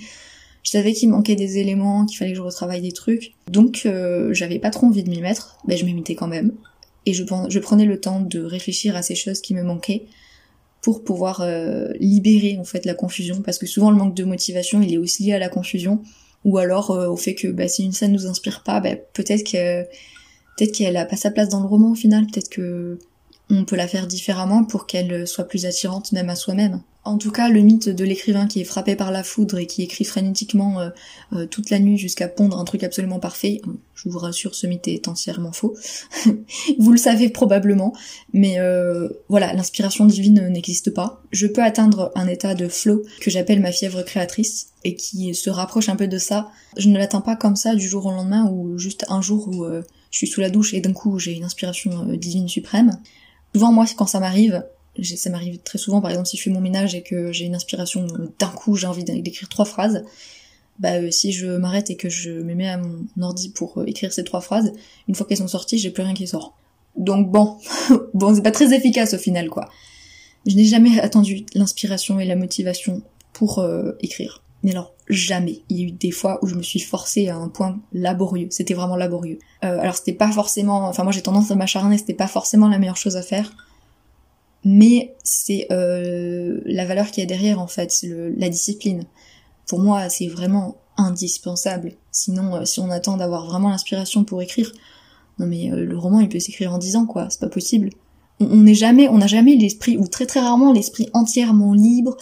Je 0.62 0.70
savais 0.70 0.92
qu'il 0.92 1.08
manquait 1.08 1.36
des 1.36 1.56
éléments 1.56 2.04
qu'il 2.04 2.18
fallait 2.18 2.32
que 2.32 2.36
je 2.36 2.42
retravaille 2.42 2.82
des 2.82 2.92
trucs. 2.92 3.32
Donc 3.50 3.84
euh, 3.86 4.34
j'avais 4.34 4.58
pas 4.58 4.68
trop 4.68 4.88
envie 4.88 5.02
de 5.02 5.08
m'y 5.08 5.22
mettre 5.22 5.56
mais 5.66 5.78
je 5.78 5.86
m'y 5.86 5.94
mettais 5.94 6.14
quand 6.14 6.28
même. 6.28 6.52
Et 7.06 7.14
je, 7.14 7.24
prenais 7.60 7.86
le 7.86 7.98
temps 7.98 8.20
de 8.20 8.42
réfléchir 8.42 8.94
à 8.94 9.00
ces 9.00 9.14
choses 9.14 9.40
qui 9.40 9.54
me 9.54 9.62
manquaient 9.62 10.04
pour 10.82 11.02
pouvoir 11.02 11.42
libérer 11.98 12.58
en 12.58 12.64
fait 12.64 12.84
la 12.84 12.92
confusion. 12.92 13.40
Parce 13.42 13.56
que 13.56 13.66
souvent 13.66 13.90
le 13.90 13.96
manque 13.96 14.14
de 14.14 14.24
motivation 14.24 14.82
il 14.82 14.92
est 14.92 14.98
aussi 14.98 15.22
lié 15.22 15.32
à 15.32 15.38
la 15.38 15.48
confusion. 15.48 16.02
Ou 16.44 16.58
alors 16.58 16.90
euh, 16.90 17.08
au 17.08 17.16
fait 17.16 17.34
que 17.34 17.48
bah, 17.48 17.68
si 17.68 17.84
une 17.84 17.92
scène 17.92 18.12
nous 18.12 18.26
inspire 18.26 18.62
pas, 18.62 18.80
bah, 18.80 18.96
peut-être 18.96 19.50
que 19.50 19.84
peut-être 20.60 20.76
qu'elle 20.76 20.96
a 20.96 21.06
pas 21.06 21.16
sa 21.16 21.30
place 21.30 21.48
dans 21.48 21.60
le 21.60 21.66
roman 21.66 21.92
au 21.92 21.94
final, 21.94 22.26
peut-être 22.26 22.50
que 22.50 22.98
on 23.48 23.64
peut 23.64 23.76
la 23.76 23.88
faire 23.88 24.06
différemment 24.06 24.64
pour 24.64 24.86
qu'elle 24.86 25.26
soit 25.26 25.44
plus 25.44 25.66
attirante 25.66 26.12
même 26.12 26.30
à 26.30 26.36
soi-même. 26.36 26.82
En 27.02 27.16
tout 27.16 27.30
cas, 27.30 27.48
le 27.48 27.60
mythe 27.62 27.88
de 27.88 28.04
l'écrivain 28.04 28.46
qui 28.46 28.60
est 28.60 28.64
frappé 28.64 28.94
par 28.94 29.10
la 29.10 29.24
foudre 29.24 29.58
et 29.58 29.66
qui 29.66 29.82
écrit 29.82 30.04
frénétiquement 30.04 30.80
euh, 30.80 30.90
euh, 31.32 31.46
toute 31.46 31.70
la 31.70 31.78
nuit 31.78 31.96
jusqu'à 31.96 32.28
pondre 32.28 32.58
un 32.58 32.64
truc 32.64 32.84
absolument 32.84 33.18
parfait, 33.18 33.62
je 33.94 34.08
vous 34.10 34.18
rassure, 34.18 34.54
ce 34.54 34.66
mythe 34.66 34.86
est 34.86 35.08
entièrement 35.08 35.50
faux. 35.50 35.74
vous 36.78 36.92
le 36.92 36.98
savez 36.98 37.30
probablement, 37.30 37.94
mais 38.34 38.60
euh, 38.60 39.08
voilà, 39.30 39.54
l'inspiration 39.54 40.04
divine 40.04 40.46
n'existe 40.48 40.90
pas. 40.90 41.22
Je 41.32 41.46
peux 41.46 41.62
atteindre 41.62 42.12
un 42.14 42.28
état 42.28 42.54
de 42.54 42.68
flow 42.68 43.02
que 43.22 43.30
j'appelle 43.30 43.60
ma 43.60 43.72
fièvre 43.72 44.02
créatrice 44.02 44.68
et 44.84 44.94
qui 44.94 45.34
se 45.34 45.48
rapproche 45.48 45.88
un 45.88 45.96
peu 45.96 46.06
de 46.06 46.18
ça. 46.18 46.50
Je 46.76 46.88
ne 46.90 46.98
l'atteins 46.98 47.22
pas 47.22 47.34
comme 47.34 47.56
ça 47.56 47.74
du 47.74 47.88
jour 47.88 48.04
au 48.04 48.10
lendemain 48.10 48.46
ou 48.52 48.76
juste 48.76 49.06
un 49.08 49.22
jour 49.22 49.48
où 49.48 49.64
je 50.10 50.18
suis 50.18 50.26
sous 50.26 50.40
la 50.40 50.50
douche 50.50 50.74
et 50.74 50.80
d'un 50.80 50.92
coup 50.92 51.18
j'ai 51.18 51.32
une 51.32 51.44
inspiration 51.44 52.04
divine 52.14 52.48
suprême. 52.48 52.98
Souvent 53.54 53.72
moi 53.72 53.86
quand 53.96 54.06
ça 54.06 54.20
m'arrive, 54.20 54.64
ça 55.02 55.30
m'arrive 55.30 55.58
très 55.58 55.78
souvent, 55.78 56.00
par 56.00 56.10
exemple, 56.10 56.28
si 56.28 56.36
je 56.36 56.42
fais 56.42 56.50
mon 56.50 56.60
ménage 56.60 56.94
et 56.94 57.02
que 57.02 57.32
j'ai 57.32 57.44
une 57.44 57.54
inspiration, 57.54 58.06
d'un 58.38 58.48
coup 58.48 58.76
j'ai 58.76 58.86
envie 58.86 59.04
d'écrire 59.04 59.48
trois 59.48 59.64
phrases, 59.64 60.04
bah 60.78 60.94
euh, 60.94 61.10
si 61.10 61.32
je 61.32 61.46
m'arrête 61.46 61.90
et 61.90 61.96
que 61.96 62.08
je 62.08 62.30
me 62.30 62.54
mets 62.54 62.68
à 62.68 62.78
mon 62.78 63.06
ordi 63.20 63.50
pour 63.50 63.78
euh, 63.78 63.84
écrire 63.86 64.12
ces 64.12 64.24
trois 64.24 64.40
phrases, 64.40 64.72
une 65.08 65.14
fois 65.14 65.26
qu'elles 65.26 65.38
sont 65.38 65.48
sorties, 65.48 65.78
j'ai 65.78 65.90
plus 65.90 66.02
rien 66.02 66.14
qui 66.14 66.26
sort. 66.26 66.56
Donc 66.96 67.30
bon, 67.30 67.58
bon, 68.14 68.34
c'est 68.34 68.42
pas 68.42 68.50
très 68.50 68.74
efficace 68.74 69.14
au 69.14 69.18
final, 69.18 69.48
quoi. 69.48 69.68
Je 70.46 70.56
n'ai 70.56 70.64
jamais 70.64 70.98
attendu 71.00 71.44
l'inspiration 71.54 72.18
et 72.18 72.24
la 72.24 72.34
motivation 72.34 73.02
pour 73.34 73.58
euh, 73.58 73.92
écrire. 74.00 74.42
Mais 74.62 74.72
alors, 74.72 74.94
jamais. 75.08 75.62
Il 75.68 75.78
y 75.78 75.82
a 75.82 75.88
eu 75.88 75.92
des 75.92 76.10
fois 76.10 76.38
où 76.42 76.46
je 76.46 76.54
me 76.54 76.62
suis 76.62 76.80
forcée 76.80 77.28
à 77.28 77.36
un 77.36 77.48
point 77.48 77.80
laborieux. 77.92 78.48
C'était 78.50 78.74
vraiment 78.74 78.96
laborieux. 78.96 79.38
alors 79.62 79.94
c'était 79.94 80.12
pas 80.12 80.30
forcément... 80.30 80.88
Enfin 80.88 81.02
moi 81.02 81.12
j'ai 81.12 81.22
tendance 81.22 81.50
à 81.50 81.54
m'acharner, 81.54 81.98
c'était 81.98 82.14
pas 82.14 82.26
forcément 82.26 82.68
la 82.68 82.78
meilleure 82.78 82.96
chose 82.96 83.16
à 83.16 83.22
faire 83.22 83.50
mais 84.64 85.14
c'est 85.22 85.66
euh, 85.70 86.60
la 86.66 86.84
valeur 86.84 87.10
qu'il 87.10 87.22
y 87.22 87.24
a 87.24 87.26
derrière 87.26 87.60
en 87.60 87.66
fait, 87.66 87.90
c'est 87.90 88.10
la 88.36 88.48
discipline. 88.48 89.04
Pour 89.66 89.78
moi, 89.78 90.08
c'est 90.08 90.26
vraiment 90.26 90.76
indispensable. 90.96 91.92
Sinon, 92.10 92.56
euh, 92.56 92.64
si 92.64 92.80
on 92.80 92.90
attend 92.90 93.16
d'avoir 93.16 93.46
vraiment 93.46 93.70
l'inspiration 93.70 94.24
pour 94.24 94.42
écrire, 94.42 94.72
non 95.38 95.46
mais 95.46 95.70
euh, 95.72 95.84
le 95.84 95.96
roman 95.96 96.20
il 96.20 96.28
peut 96.28 96.40
s'écrire 96.40 96.74
en 96.74 96.78
10 96.78 96.96
ans 96.96 97.06
quoi, 97.06 97.28
c'est 97.30 97.40
pas 97.40 97.48
possible. 97.48 97.90
On 98.40 98.56
n'est 98.56 98.74
jamais, 98.74 99.08
on 99.08 99.18
n'a 99.18 99.26
jamais 99.26 99.54
l'esprit 99.54 99.98
ou 99.98 100.06
très 100.08 100.26
très 100.26 100.40
rarement 100.40 100.72
l'esprit 100.72 101.08
entièrement 101.12 101.74
libre, 101.74 102.16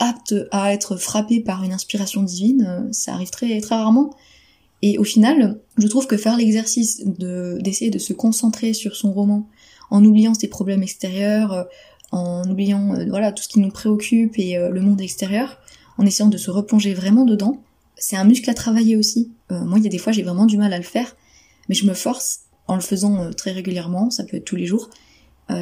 apte 0.00 0.34
à 0.50 0.72
être 0.72 0.96
frappé 0.96 1.40
par 1.40 1.62
une 1.62 1.72
inspiration 1.72 2.22
divine. 2.22 2.88
ça 2.90 3.14
arrive 3.14 3.30
très 3.30 3.60
très 3.60 3.76
rarement. 3.76 4.10
Et 4.82 4.98
au 4.98 5.04
final, 5.04 5.60
je 5.76 5.86
trouve 5.86 6.06
que 6.06 6.16
faire 6.16 6.36
l'exercice 6.36 7.04
de 7.04 7.58
d'essayer 7.60 7.90
de 7.90 7.98
se 7.98 8.12
concentrer 8.12 8.72
sur 8.72 8.96
son 8.96 9.12
roman 9.12 9.46
en 9.90 10.04
oubliant 10.04 10.34
ses 10.34 10.48
problèmes 10.48 10.82
extérieurs, 10.82 11.52
euh, 11.52 11.64
en 12.12 12.48
oubliant 12.48 12.94
euh, 12.94 13.06
voilà 13.08 13.32
tout 13.32 13.42
ce 13.42 13.48
qui 13.48 13.60
nous 13.60 13.70
préoccupe 13.70 14.38
et 14.38 14.56
euh, 14.56 14.70
le 14.70 14.80
monde 14.80 15.00
extérieur, 15.00 15.58
en 15.98 16.06
essayant 16.06 16.28
de 16.28 16.38
se 16.38 16.50
replonger 16.50 16.94
vraiment 16.94 17.24
dedans. 17.24 17.62
C'est 17.96 18.16
un 18.16 18.24
muscle 18.24 18.48
à 18.48 18.54
travailler 18.54 18.96
aussi. 18.96 19.30
moi, 19.50 19.78
il 19.78 19.84
y 19.84 19.86
a 19.86 19.90
des 19.90 19.98
fois, 19.98 20.12
j'ai 20.12 20.22
vraiment 20.22 20.46
du 20.46 20.56
mal 20.56 20.72
à 20.72 20.78
le 20.78 20.84
faire, 20.84 21.16
mais 21.68 21.74
je 21.74 21.84
me 21.84 21.92
force 21.92 22.44
en 22.66 22.76
le 22.76 22.80
faisant 22.80 23.30
très 23.34 23.52
régulièrement. 23.52 24.10
Ça 24.10 24.24
peut 24.24 24.38
être 24.38 24.46
tous 24.46 24.56
les 24.56 24.64
jours. 24.64 24.88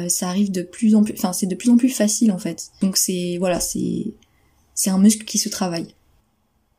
ça 0.07 0.29
arrive 0.29 0.49
de 0.49 0.61
plus 0.61 0.95
en 0.95 1.03
plus, 1.03 1.15
enfin, 1.17 1.33
c'est 1.33 1.47
de 1.47 1.55
plus 1.55 1.69
en 1.69 1.75
plus 1.75 1.89
facile 1.89 2.31
en 2.31 2.37
fait. 2.37 2.69
Donc 2.81 2.95
c'est 2.95 3.35
voilà, 3.39 3.59
c'est 3.59 4.13
c'est 4.79 4.91
un 4.91 4.97
muscle 4.97 5.25
qui 5.25 5.37
se 5.37 5.49
travaille. 5.49 5.93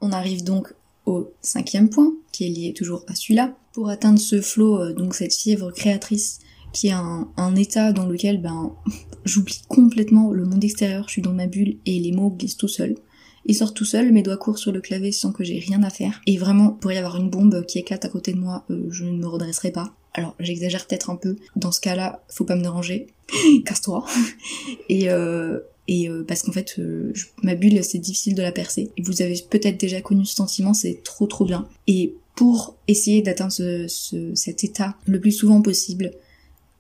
On 0.01 0.11
arrive 0.11 0.43
donc 0.43 0.73
au 1.05 1.35
cinquième 1.43 1.91
point, 1.91 2.15
qui 2.33 2.47
est 2.47 2.49
lié 2.49 2.73
toujours 2.73 3.05
à 3.09 3.15
celui-là. 3.15 3.55
Pour 3.75 3.91
atteindre 3.91 4.19
ce 4.19 4.41
flow, 4.41 4.95
donc 4.95 5.15
cette 5.15 5.35
fièvre 5.35 5.71
créatrice 5.71 6.39
qui 6.73 6.89
est 6.89 6.93
un, 6.93 7.57
état 7.57 7.93
dans 7.93 8.07
lequel 8.07 8.41
ben 8.41 8.75
j'oublie 9.27 9.61
complètement 9.69 10.31
le 10.31 10.47
monde 10.47 10.65
extérieur, 10.65 11.09
je 11.09 11.13
suis 11.13 11.23
dans 11.23 11.35
ma 11.35 11.47
bulle 11.47 11.77
et 11.85 11.99
les 11.99 12.13
mots 12.13 12.31
glissent 12.31 12.57
tout 12.57 12.69
seuls. 12.69 12.95
Ils 13.45 13.55
sortent 13.55 13.77
tout 13.77 13.85
seuls, 13.85 14.13
mes 14.13 14.23
doigts 14.23 14.39
courent 14.39 14.59
sur 14.59 14.73
le 14.73 14.81
clavier 14.81 15.13
sans 15.13 15.33
que 15.33 15.45
j'ai 15.45 15.59
rien 15.59 15.83
à 15.83 15.91
faire. 15.91 16.23
Et 16.27 16.39
vraiment, 16.39 16.71
pour 16.71 16.93
y 16.93 16.97
avoir 16.97 17.19
une 17.19 17.29
bombe 17.29 17.67
qui 17.67 17.81
éclate 17.81 18.07
à 18.07 18.09
côté 18.09 18.33
de 18.33 18.39
moi, 18.39 18.65
euh, 18.71 18.87
je 18.91 19.05
ne 19.05 19.19
me 19.19 19.27
redresserai 19.27 19.73
pas. 19.73 19.93
Alors, 20.15 20.35
j'exagère 20.41 20.87
peut-être 20.87 21.11
un 21.11 21.17
peu. 21.17 21.37
Dans 21.55 21.71
ce 21.71 21.83
cas-là, 21.83 22.25
faut 22.29 22.47
pas 22.47 22.57
me 22.57 22.63
déranger. 22.63 23.09
Casse-toi. 23.67 24.07
et 24.89 25.11
euh, 25.11 25.61
et 25.91 26.09
euh, 26.09 26.25
parce 26.27 26.43
qu'en 26.43 26.53
fait, 26.53 26.81
ma 27.43 27.57
bulle, 27.57 27.85
c'est 27.85 27.99
difficile 27.99 28.35
de 28.35 28.43
la 28.43 28.53
percer. 28.53 28.91
Vous 29.03 29.21
avez 29.21 29.39
peut-être 29.51 29.79
déjà 29.79 30.01
connu 30.01 30.25
ce 30.25 30.37
sentiment, 30.37 30.73
c'est 30.73 31.03
trop 31.03 31.27
trop 31.27 31.45
bien. 31.45 31.69
Et 31.89 32.15
pour 32.37 32.77
essayer 32.89 33.21
d'atteindre 33.21 33.53
ce, 33.53 34.33
cet 34.35 34.65
état 34.65 34.97
le 35.05 35.21
plus 35.21 35.33
souvent 35.33 35.61
possible, 35.61 36.13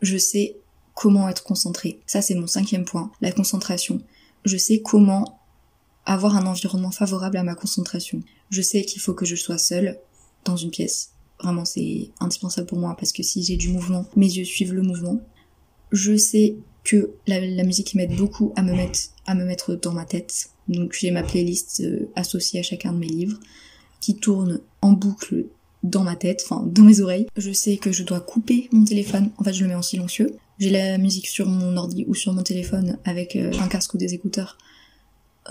je 0.01 0.17
sais 0.17 0.57
comment 0.95 1.29
être 1.29 1.43
concentré. 1.43 2.01
Ça, 2.07 2.23
c'est 2.23 2.35
mon 2.35 2.47
cinquième 2.47 2.85
point, 2.85 3.11
la 3.21 3.33
concentration. 3.33 4.01
Je 4.45 4.57
sais 4.57 4.81
comment 4.81 5.41
avoir 6.07 6.37
un 6.37 6.47
environnement 6.47 6.93
favorable 6.93 7.37
à 7.37 7.43
ma 7.43 7.55
concentration. 7.55 8.23
Je 8.49 8.63
sais 8.63 8.85
qu'il 8.85 9.03
faut 9.03 9.13
que 9.13 9.27
je 9.27 9.37
sois 9.37 9.59
seule 9.59 9.99
dans 10.45 10.57
une 10.57 10.71
pièce. 10.71 11.11
Vraiment, 11.43 11.65
c'est 11.65 12.11
indispensable 12.21 12.69
pour 12.69 12.79
moi 12.79 12.97
parce 12.99 13.13
que 13.13 13.23
si 13.23 13.43
j'ai 13.43 13.57
du 13.57 13.71
mouvement, 13.71 14.07
mes 14.15 14.27
yeux 14.27 14.45
suivent 14.45 14.73
le 14.73 14.83
mouvement. 14.83 15.21
Je 15.93 16.17
sais 16.17 16.57
que 16.85 17.11
la, 17.27 17.65
musique 17.65 17.95
m'aide 17.95 18.17
beaucoup 18.17 18.53
à 18.57 18.63
me 18.63 18.73
mettre 18.73 19.01
à 19.27 19.35
me 19.35 19.45
mettre 19.45 19.75
dans 19.75 19.93
ma 19.93 20.05
tête. 20.05 20.51
Donc 20.69 20.97
j'ai 20.99 21.11
ma 21.11 21.23
playlist 21.23 21.81
euh, 21.81 22.09
associée 22.17 22.61
à 22.61 22.63
chacun 22.63 22.93
de 22.93 22.99
mes 22.99 23.07
livres 23.07 23.39
qui 24.01 24.17
tourne 24.17 24.61
en 24.83 24.93
boucle 24.93 25.47
dans 25.83 26.03
ma 26.03 26.17
tête, 26.17 26.43
enfin 26.45 26.65
dans 26.67 26.83
mes 26.83 27.01
oreilles. 27.01 27.27
Je 27.37 27.53
sais 27.53 27.77
que 27.77 27.93
je 27.93 28.03
dois 28.03 28.21
couper 28.21 28.69
mon 28.73 28.85
téléphone, 28.85 29.31
en 29.37 29.45
fait 29.45 29.53
je 29.53 29.63
le 29.63 29.69
mets 29.69 29.75
en 29.75 29.83
silencieux. 29.83 30.37
J'ai 30.59 30.71
la 30.71 30.99
musique 30.99 31.27
sur 31.27 31.49
mon 31.49 31.77
ordi 31.77 32.05
ou 32.07 32.15
sur 32.15 32.33
mon 32.33 32.43
téléphone 32.43 32.99
avec 33.05 33.37
euh, 33.37 33.53
un 33.61 33.69
casque 33.69 33.95
ou 33.95 33.99
des 33.99 34.15
écouteurs 34.15 34.59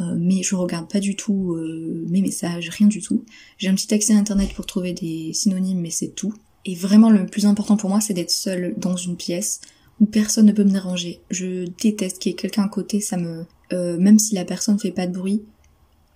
euh, 0.01 0.15
mais 0.17 0.43
je 0.43 0.55
regarde 0.55 0.89
pas 0.89 0.99
du 0.99 1.15
tout 1.15 1.53
euh, 1.53 2.05
mes 2.09 2.21
messages, 2.21 2.69
rien 2.69 2.87
du 2.87 3.01
tout. 3.01 3.25
J'ai 3.57 3.69
un 3.69 3.75
petit 3.75 3.93
accès 3.93 4.13
à 4.13 4.17
internet 4.17 4.53
pour 4.53 4.65
trouver 4.65 4.93
des 4.93 5.33
synonymes, 5.33 5.79
mais 5.79 5.89
c'est 5.89 6.09
tout. 6.09 6.33
Et 6.65 6.75
vraiment 6.75 7.09
le 7.09 7.25
plus 7.25 7.45
important 7.45 7.75
pour 7.75 7.89
moi, 7.89 7.99
c'est 7.99 8.13
d'être 8.13 8.31
seule 8.31 8.73
dans 8.77 8.95
une 8.95 9.17
pièce 9.17 9.61
personne 10.05 10.45
ne 10.45 10.51
peut 10.51 10.63
me 10.63 10.71
déranger. 10.71 11.21
Je 11.29 11.67
déteste 11.81 12.19
qu'il 12.19 12.31
y 12.31 12.33
ait 12.33 12.37
quelqu'un 12.37 12.63
à 12.63 12.69
côté, 12.69 12.99
ça 12.99 13.17
me... 13.17 13.45
Euh, 13.71 13.97
même 13.97 14.17
si 14.17 14.33
la 14.35 14.45
personne 14.45 14.79
fait 14.79 14.91
pas 14.91 15.07
de 15.07 15.13
bruit, 15.13 15.43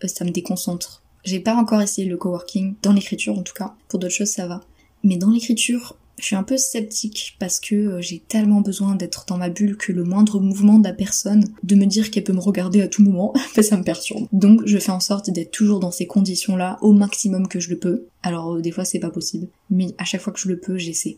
ça 0.05 0.25
me 0.25 0.31
déconcentre. 0.31 1.03
J'ai 1.23 1.39
pas 1.39 1.55
encore 1.55 1.81
essayé 1.81 2.07
le 2.07 2.17
coworking, 2.17 2.75
dans 2.81 2.93
l'écriture 2.93 3.37
en 3.37 3.43
tout 3.43 3.53
cas. 3.53 3.75
Pour 3.87 3.99
d'autres 3.99 4.13
choses, 4.13 4.31
ça 4.31 4.47
va. 4.47 4.61
Mais 5.03 5.17
dans 5.17 5.29
l'écriture, 5.29 5.97
je 6.19 6.25
suis 6.25 6.35
un 6.35 6.43
peu 6.43 6.57
sceptique 6.57 7.35
parce 7.39 7.59
que 7.59 7.75
euh, 7.75 8.01
j'ai 8.01 8.19
tellement 8.19 8.61
besoin 8.61 8.95
d'être 8.95 9.25
dans 9.27 9.37
ma 9.37 9.49
bulle 9.49 9.77
que 9.77 9.91
le 9.91 10.03
moindre 10.03 10.39
mouvement 10.39 10.79
de 10.79 10.87
la 10.87 10.93
personne, 10.93 11.43
de 11.63 11.75
me 11.75 11.85
dire 11.85 12.11
qu'elle 12.11 12.23
peut 12.23 12.33
me 12.33 12.39
regarder 12.39 12.81
à 12.81 12.87
tout 12.87 13.03
moment, 13.03 13.33
ça 13.61 13.77
me 13.77 13.83
perturbe. 13.83 14.27
Donc 14.31 14.61
je 14.65 14.77
fais 14.77 14.91
en 14.91 14.99
sorte 14.99 15.29
d'être 15.29 15.51
toujours 15.51 15.79
dans 15.79 15.91
ces 15.91 16.07
conditions-là 16.07 16.77
au 16.81 16.91
maximum 16.91 17.47
que 17.47 17.59
je 17.59 17.69
le 17.69 17.77
peux. 17.77 18.05
Alors 18.21 18.55
euh, 18.55 18.61
des 18.61 18.71
fois 18.71 18.85
c'est 18.85 18.99
pas 18.99 19.09
possible, 19.09 19.47
mais 19.69 19.95
à 19.97 20.05
chaque 20.05 20.21
fois 20.21 20.33
que 20.33 20.39
je 20.39 20.49
le 20.49 20.59
peux, 20.59 20.77
j'essaie. 20.77 21.17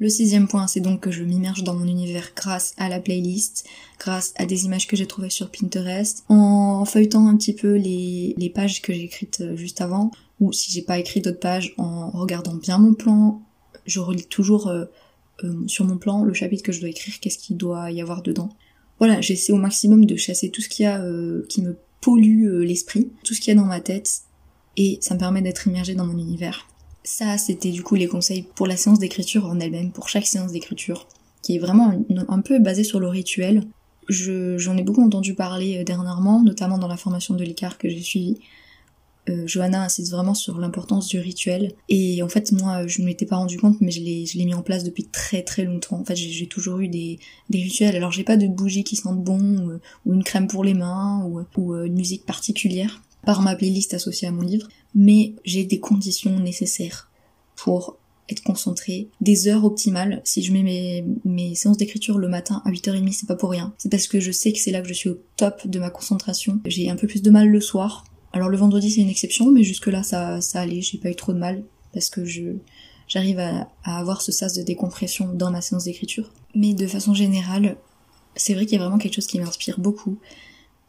Le 0.00 0.08
sixième 0.08 0.48
point, 0.48 0.66
c'est 0.66 0.80
donc 0.80 1.00
que 1.00 1.12
je 1.12 1.22
m'immerge 1.22 1.62
dans 1.62 1.74
mon 1.74 1.86
univers 1.86 2.32
grâce 2.34 2.74
à 2.78 2.88
la 2.88 2.98
playlist, 2.98 3.64
grâce 4.00 4.34
à 4.36 4.44
des 4.44 4.64
images 4.64 4.88
que 4.88 4.96
j'ai 4.96 5.06
trouvées 5.06 5.30
sur 5.30 5.50
Pinterest, 5.50 6.24
en 6.28 6.84
feuilletant 6.84 7.28
un 7.28 7.36
petit 7.36 7.54
peu 7.54 7.76
les, 7.76 8.34
les 8.36 8.50
pages 8.50 8.82
que 8.82 8.92
j'ai 8.92 9.04
écrites 9.04 9.40
euh, 9.40 9.56
juste 9.56 9.80
avant, 9.80 10.10
ou 10.40 10.52
si 10.52 10.72
j'ai 10.72 10.82
pas 10.82 10.98
écrit 10.98 11.20
d'autres 11.20 11.38
pages, 11.38 11.74
en 11.78 12.10
regardant 12.10 12.54
bien 12.54 12.78
mon 12.78 12.94
plan, 12.94 13.40
je 13.86 14.00
relis 14.00 14.26
toujours 14.26 14.66
euh, 14.66 14.86
euh, 15.44 15.62
sur 15.68 15.84
mon 15.84 15.96
plan 15.96 16.24
le 16.24 16.34
chapitre 16.34 16.64
que 16.64 16.72
je 16.72 16.80
dois 16.80 16.88
écrire, 16.88 17.20
qu'est-ce 17.20 17.38
qu'il 17.38 17.56
doit 17.56 17.92
y 17.92 18.00
avoir 18.00 18.22
dedans. 18.22 18.48
Voilà, 18.98 19.20
j'essaie 19.20 19.52
au 19.52 19.56
maximum 19.56 20.06
de 20.06 20.16
chasser 20.16 20.50
tout 20.50 20.60
ce 20.60 20.68
qu'il 20.68 20.84
y 20.84 20.86
a 20.86 21.02
euh, 21.02 21.46
qui 21.48 21.62
me 21.62 21.76
pollue 22.00 22.62
l'esprit, 22.62 23.10
tout 23.22 23.32
ce 23.32 23.40
qu'il 23.40 23.54
y 23.54 23.56
a 23.56 23.60
dans 23.60 23.66
ma 23.66 23.80
tête, 23.80 24.22
et 24.76 24.98
ça 25.00 25.14
me 25.14 25.20
permet 25.20 25.40
d'être 25.40 25.68
immergé 25.68 25.94
dans 25.94 26.04
mon 26.04 26.18
univers. 26.18 26.66
Ça, 27.04 27.36
c'était 27.38 27.70
du 27.70 27.82
coup 27.82 27.94
les 27.94 28.08
conseils 28.08 28.42
pour 28.54 28.66
la 28.66 28.76
séance 28.76 28.98
d'écriture 28.98 29.46
en 29.46 29.60
elle-même, 29.60 29.92
pour 29.92 30.08
chaque 30.08 30.26
séance 30.26 30.52
d'écriture, 30.52 31.06
qui 31.42 31.56
est 31.56 31.58
vraiment 31.58 31.92
un 32.28 32.40
peu 32.40 32.58
basée 32.58 32.84
sur 32.84 32.98
le 32.98 33.08
rituel. 33.08 33.64
J'en 34.08 34.76
ai 34.76 34.82
beaucoup 34.82 35.02
entendu 35.02 35.34
parler 35.34 35.84
dernièrement, 35.84 36.42
notamment 36.42 36.78
dans 36.78 36.88
la 36.88 36.96
formation 36.96 37.34
de 37.34 37.44
l'ICAR 37.44 37.78
que 37.78 37.88
j'ai 37.88 38.00
suivie, 38.00 38.40
euh, 39.30 39.46
Johanna 39.46 39.82
insiste 39.84 40.12
vraiment 40.12 40.34
sur 40.34 40.58
l'importance 40.58 41.08
du 41.08 41.18
rituel. 41.18 41.72
Et 41.88 42.22
en 42.22 42.28
fait, 42.28 42.52
moi, 42.52 42.86
je 42.86 43.00
ne 43.00 43.06
m'étais 43.06 43.26
pas 43.26 43.36
rendu 43.36 43.56
compte, 43.56 43.80
mais 43.80 43.90
je 43.90 44.00
l'ai, 44.00 44.26
je 44.26 44.36
l'ai 44.36 44.44
mis 44.44 44.54
en 44.54 44.62
place 44.62 44.84
depuis 44.84 45.04
très 45.04 45.42
très 45.42 45.64
longtemps. 45.64 45.98
En 45.98 46.04
fait, 46.04 46.16
j'ai, 46.16 46.46
toujours 46.46 46.80
eu 46.80 46.88
des, 46.88 47.18
des 47.48 47.62
rituels. 47.62 47.96
Alors, 47.96 48.12
j'ai 48.12 48.24
pas 48.24 48.36
de 48.36 48.46
bougies 48.46 48.84
qui 48.84 48.96
sentent 48.96 49.22
bon, 49.22 49.80
ou, 50.04 50.12
une 50.12 50.24
crème 50.24 50.46
pour 50.46 50.62
les 50.62 50.74
mains, 50.74 51.24
ou, 51.24 51.40
ou 51.56 51.74
euh, 51.74 51.84
une 51.84 51.94
musique 51.94 52.26
particulière, 52.26 53.02
par 53.24 53.42
ma 53.42 53.56
playlist 53.56 53.94
associée 53.94 54.28
à 54.28 54.32
mon 54.32 54.42
livre. 54.42 54.68
Mais 54.94 55.34
j'ai 55.44 55.64
des 55.64 55.80
conditions 55.80 56.38
nécessaires 56.38 57.10
pour 57.56 57.98
être 58.30 58.42
concentré, 58.42 59.08
des 59.20 59.48
heures 59.48 59.64
optimales. 59.64 60.22
Si 60.24 60.42
je 60.42 60.52
mets 60.52 61.04
mes, 61.24 61.54
séances 61.54 61.76
d'écriture 61.76 62.18
le 62.18 62.28
matin 62.28 62.62
à 62.64 62.70
8h30, 62.70 63.12
c'est 63.12 63.28
pas 63.28 63.36
pour 63.36 63.50
rien. 63.50 63.74
C'est 63.78 63.90
parce 63.90 64.06
que 64.06 64.20
je 64.20 64.32
sais 64.32 64.52
que 64.52 64.58
c'est 64.58 64.70
là 64.70 64.80
que 64.80 64.88
je 64.88 64.94
suis 64.94 65.10
au 65.10 65.18
top 65.36 65.66
de 65.66 65.78
ma 65.78 65.90
concentration. 65.90 66.60
J'ai 66.64 66.88
un 66.88 66.96
peu 66.96 67.06
plus 67.06 67.22
de 67.22 67.30
mal 67.30 67.48
le 67.48 67.60
soir, 67.60 68.04
alors 68.32 68.48
le 68.48 68.56
vendredi 68.56 68.90
c'est 68.90 69.02
une 69.02 69.10
exception, 69.10 69.50
mais 69.50 69.62
jusque 69.62 69.86
là 69.86 70.02
ça, 70.02 70.40
ça 70.40 70.60
allait, 70.60 70.80
j'ai 70.80 70.98
pas 70.98 71.10
eu 71.10 71.14
trop 71.14 71.32
de 71.32 71.38
mal 71.38 71.64
parce 71.92 72.08
que 72.08 72.24
je 72.24 72.56
j'arrive 73.06 73.38
à, 73.38 73.68
avoir 73.84 74.22
ce 74.22 74.32
sas 74.32 74.54
de 74.54 74.62
décompression 74.62 75.32
dans 75.32 75.50
ma 75.50 75.60
séance 75.60 75.84
d'écriture. 75.84 76.30
Mais 76.54 76.74
de 76.74 76.86
façon 76.86 77.14
générale, 77.14 77.76
c'est 78.34 78.54
vrai 78.54 78.66
qu'il 78.66 78.78
y 78.78 78.80
a 78.80 78.84
vraiment 78.84 78.98
quelque 78.98 79.14
chose 79.14 79.26
qui 79.26 79.38
m'inspire 79.38 79.78
beaucoup, 79.78 80.18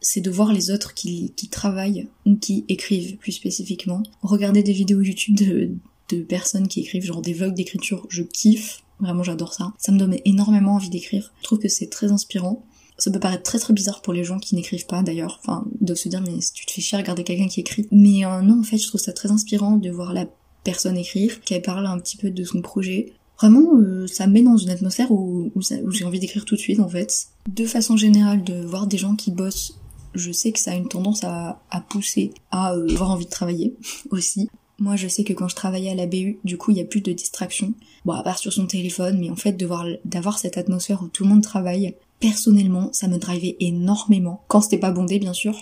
c'est 0.06 0.20
de 0.20 0.30
voir 0.30 0.52
les 0.52 0.70
autres 0.70 0.94
qui, 0.94 1.32
qui 1.34 1.48
travaillent 1.48 2.06
ou 2.26 2.36
qui 2.36 2.64
écrivent 2.68 3.16
plus 3.16 3.32
spécifiquement. 3.32 4.04
Regarder 4.22 4.62
des 4.62 4.72
vidéos 4.72 5.00
YouTube 5.00 5.36
de, 5.36 5.72
de 6.10 6.22
personnes 6.22 6.68
qui 6.68 6.80
écrivent 6.80 7.04
genre 7.04 7.22
des 7.22 7.32
vlogs 7.32 7.54
d'écriture, 7.54 8.06
je 8.08 8.22
kiffe, 8.22 8.84
vraiment 9.00 9.24
j'adore 9.24 9.52
ça. 9.52 9.72
Ça 9.78 9.90
me 9.90 9.98
donne 9.98 10.16
énormément 10.24 10.74
envie 10.76 10.90
d'écrire. 10.90 11.32
Je 11.40 11.44
trouve 11.44 11.58
que 11.58 11.68
c'est 11.68 11.88
très 11.88 12.12
inspirant. 12.12 12.64
Ça 12.98 13.10
peut 13.10 13.18
paraître 13.18 13.42
très 13.42 13.58
très 13.58 13.74
bizarre 13.74 14.00
pour 14.00 14.12
les 14.12 14.22
gens 14.22 14.38
qui 14.38 14.54
n'écrivent 14.54 14.86
pas 14.86 15.02
d'ailleurs, 15.02 15.40
enfin 15.42 15.66
de 15.80 15.94
se 15.96 16.08
dire 16.08 16.22
mais 16.22 16.40
si 16.40 16.52
tu 16.52 16.66
te 16.66 16.70
fais 16.70 16.80
chier 16.80 16.96
à 16.96 17.00
regarder 17.00 17.24
quelqu'un 17.24 17.48
qui 17.48 17.60
écrit. 17.60 17.88
Mais 17.90 18.24
euh, 18.24 18.42
non 18.42 18.60
en 18.60 18.62
fait 18.62 18.78
je 18.78 18.86
trouve 18.86 19.00
ça 19.00 19.12
très 19.12 19.32
inspirant 19.32 19.76
de 19.76 19.90
voir 19.90 20.12
la 20.14 20.26
personne 20.62 20.96
écrire, 20.96 21.40
qu'elle 21.40 21.62
parle 21.62 21.86
un 21.86 21.98
petit 21.98 22.16
peu 22.16 22.30
de 22.30 22.44
son 22.44 22.62
projet. 22.62 23.12
Vraiment 23.40 23.76
euh, 23.76 24.06
ça 24.06 24.28
me 24.28 24.34
met 24.34 24.42
dans 24.42 24.56
une 24.56 24.70
atmosphère 24.70 25.10
où, 25.10 25.50
où, 25.56 25.90
j'ai 25.90 26.04
envie 26.04 26.20
d'écrire 26.20 26.44
tout 26.44 26.54
de 26.54 26.60
suite 26.60 26.78
en 26.78 26.88
fait. 26.88 27.26
De 27.48 27.66
façon 27.66 27.96
générale 27.96 28.44
de 28.44 28.64
voir 28.64 28.86
des 28.86 28.98
gens 28.98 29.16
qui 29.16 29.32
bossent, 29.32 29.76
je 30.16 30.32
sais 30.32 30.52
que 30.52 30.58
ça 30.58 30.72
a 30.72 30.74
une 30.74 30.88
tendance 30.88 31.24
à, 31.24 31.60
pousser 31.88 32.32
à 32.50 32.72
euh, 32.74 32.88
avoir 32.90 33.10
envie 33.10 33.26
de 33.26 33.30
travailler 33.30 33.74
aussi. 34.10 34.48
Moi, 34.78 34.96
je 34.96 35.08
sais 35.08 35.24
que 35.24 35.32
quand 35.32 35.48
je 35.48 35.56
travaillais 35.56 35.90
à 35.90 35.94
la 35.94 36.06
BU, 36.06 36.38
du 36.44 36.58
coup, 36.58 36.70
il 36.70 36.76
y 36.76 36.80
a 36.80 36.84
plus 36.84 37.00
de 37.00 37.12
distractions. 37.12 37.72
Bon, 38.04 38.12
à 38.12 38.22
part 38.22 38.38
sur 38.38 38.52
son 38.52 38.66
téléphone, 38.66 39.18
mais 39.18 39.30
en 39.30 39.36
fait, 39.36 39.56
d'avoir 39.56 40.38
cette 40.38 40.58
atmosphère 40.58 41.02
où 41.02 41.08
tout 41.08 41.24
le 41.24 41.30
monde 41.30 41.42
travaille, 41.42 41.94
personnellement, 42.20 42.90
ça 42.92 43.08
me 43.08 43.16
drivait 43.16 43.56
énormément. 43.60 44.42
Quand 44.48 44.60
c'était 44.60 44.78
pas 44.78 44.90
bondé, 44.90 45.18
bien 45.18 45.32
sûr. 45.32 45.56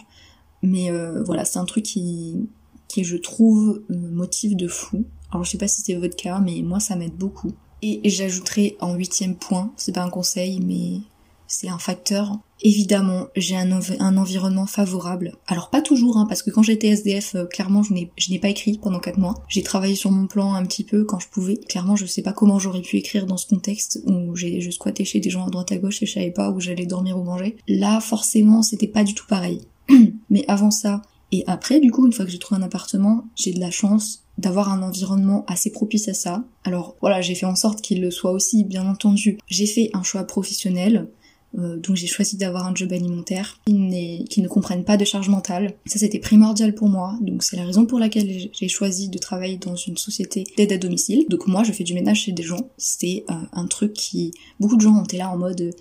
Mais 0.62 0.90
euh, 0.90 1.22
voilà, 1.22 1.44
c'est 1.44 1.58
un 1.58 1.64
truc 1.64 1.84
qui, 1.84 2.48
qui 2.88 3.04
je 3.04 3.16
trouve, 3.16 3.82
motive 3.88 4.56
de 4.56 4.66
fou. 4.68 5.04
Alors 5.30 5.44
je 5.44 5.50
sais 5.50 5.58
pas 5.58 5.68
si 5.68 5.82
c'est 5.82 5.94
votre 5.94 6.16
cas, 6.16 6.38
mais 6.38 6.62
moi 6.62 6.80
ça 6.80 6.96
m'aide 6.96 7.16
beaucoup. 7.16 7.52
Et 7.82 8.00
j'ajouterai 8.08 8.76
en 8.80 8.94
huitième 8.94 9.36
point, 9.36 9.72
c'est 9.76 9.92
pas 9.92 10.02
un 10.02 10.10
conseil, 10.10 10.60
mais 10.60 11.00
c'est 11.46 11.68
un 11.68 11.78
facteur. 11.78 12.38
Évidemment, 12.62 13.26
j'ai 13.36 13.56
un, 13.56 13.72
environnement 14.16 14.66
favorable. 14.66 15.36
Alors 15.46 15.70
pas 15.70 15.82
toujours, 15.82 16.16
hein, 16.16 16.26
parce 16.26 16.42
que 16.42 16.50
quand 16.50 16.62
j'étais 16.62 16.88
SDF, 16.88 17.34
euh, 17.34 17.44
clairement, 17.44 17.82
je 17.82 17.92
n'ai 17.92 18.38
pas 18.38 18.48
écrit 18.48 18.78
pendant 18.78 19.00
4 19.00 19.18
mois. 19.18 19.34
J'ai 19.48 19.62
travaillé 19.62 19.94
sur 19.94 20.10
mon 20.10 20.26
plan 20.26 20.54
un 20.54 20.64
petit 20.64 20.84
peu 20.84 21.04
quand 21.04 21.18
je 21.18 21.28
pouvais. 21.28 21.56
Clairement, 21.56 21.96
je 21.96 22.06
sais 22.06 22.22
pas 22.22 22.32
comment 22.32 22.58
j'aurais 22.58 22.80
pu 22.80 22.96
écrire 22.96 23.26
dans 23.26 23.36
ce 23.36 23.46
contexte 23.46 24.00
où 24.06 24.34
je 24.34 24.70
squattais 24.70 25.04
chez 25.04 25.20
des 25.20 25.30
gens 25.30 25.46
à 25.46 25.50
droite 25.50 25.72
à 25.72 25.76
gauche 25.76 26.02
et 26.02 26.06
je 26.06 26.12
savais 26.12 26.30
pas 26.30 26.50
où 26.50 26.60
j'allais 26.60 26.86
dormir 26.86 27.18
ou 27.18 27.24
manger. 27.24 27.56
Là, 27.68 28.00
forcément, 28.00 28.62
c'était 28.62 28.88
pas 28.88 29.04
du 29.04 29.14
tout 29.14 29.26
pareil. 29.26 29.60
Mais 30.30 30.44
avant 30.48 30.70
ça, 30.70 31.02
et 31.32 31.42
après, 31.48 31.80
du 31.80 31.90
coup, 31.90 32.06
une 32.06 32.12
fois 32.12 32.24
que 32.24 32.30
j'ai 32.30 32.38
trouvé 32.38 32.60
un 32.60 32.64
appartement, 32.64 33.24
j'ai 33.34 33.52
de 33.52 33.58
la 33.58 33.72
chance 33.72 34.24
d'avoir 34.38 34.70
un 34.70 34.82
environnement 34.82 35.44
assez 35.48 35.70
propice 35.70 36.08
à 36.08 36.14
ça. 36.14 36.44
Alors 36.62 36.96
voilà, 37.00 37.20
j'ai 37.20 37.34
fait 37.34 37.44
en 37.46 37.56
sorte 37.56 37.80
qu'il 37.80 38.00
le 38.00 38.12
soit 38.12 38.30
aussi, 38.30 38.62
bien 38.62 38.86
entendu. 38.88 39.38
J'ai 39.48 39.66
fait 39.66 39.90
un 39.94 40.04
choix 40.04 40.24
professionnel. 40.24 41.08
Euh, 41.58 41.76
donc 41.76 41.96
j'ai 41.96 42.06
choisi 42.06 42.36
d'avoir 42.36 42.66
un 42.66 42.74
job 42.74 42.92
alimentaire 42.92 43.58
qui, 43.66 44.24
qui 44.28 44.42
ne 44.42 44.48
comprenne 44.48 44.84
pas 44.84 44.96
de 44.96 45.04
charge 45.04 45.28
mentale. 45.28 45.74
Ça 45.86 45.98
c'était 45.98 46.18
primordial 46.18 46.74
pour 46.74 46.88
moi, 46.88 47.16
donc 47.20 47.42
c'est 47.42 47.56
la 47.56 47.64
raison 47.64 47.86
pour 47.86 47.98
laquelle 47.98 48.50
j'ai 48.52 48.68
choisi 48.68 49.08
de 49.08 49.18
travailler 49.18 49.56
dans 49.56 49.76
une 49.76 49.96
société 49.96 50.44
d'aide 50.56 50.72
à 50.72 50.78
domicile. 50.78 51.26
Donc 51.28 51.46
moi 51.46 51.62
je 51.62 51.72
fais 51.72 51.84
du 51.84 51.94
ménage 51.94 52.22
chez 52.22 52.32
des 52.32 52.42
gens, 52.42 52.70
c'était 52.76 53.24
euh, 53.30 53.34
un 53.52 53.66
truc 53.66 53.92
qui... 53.92 54.32
Beaucoup 54.60 54.76
de 54.76 54.82
gens 54.82 54.96
ont 54.96 55.04
été 55.04 55.18
là 55.18 55.30
en 55.30 55.36
mode... 55.36 55.74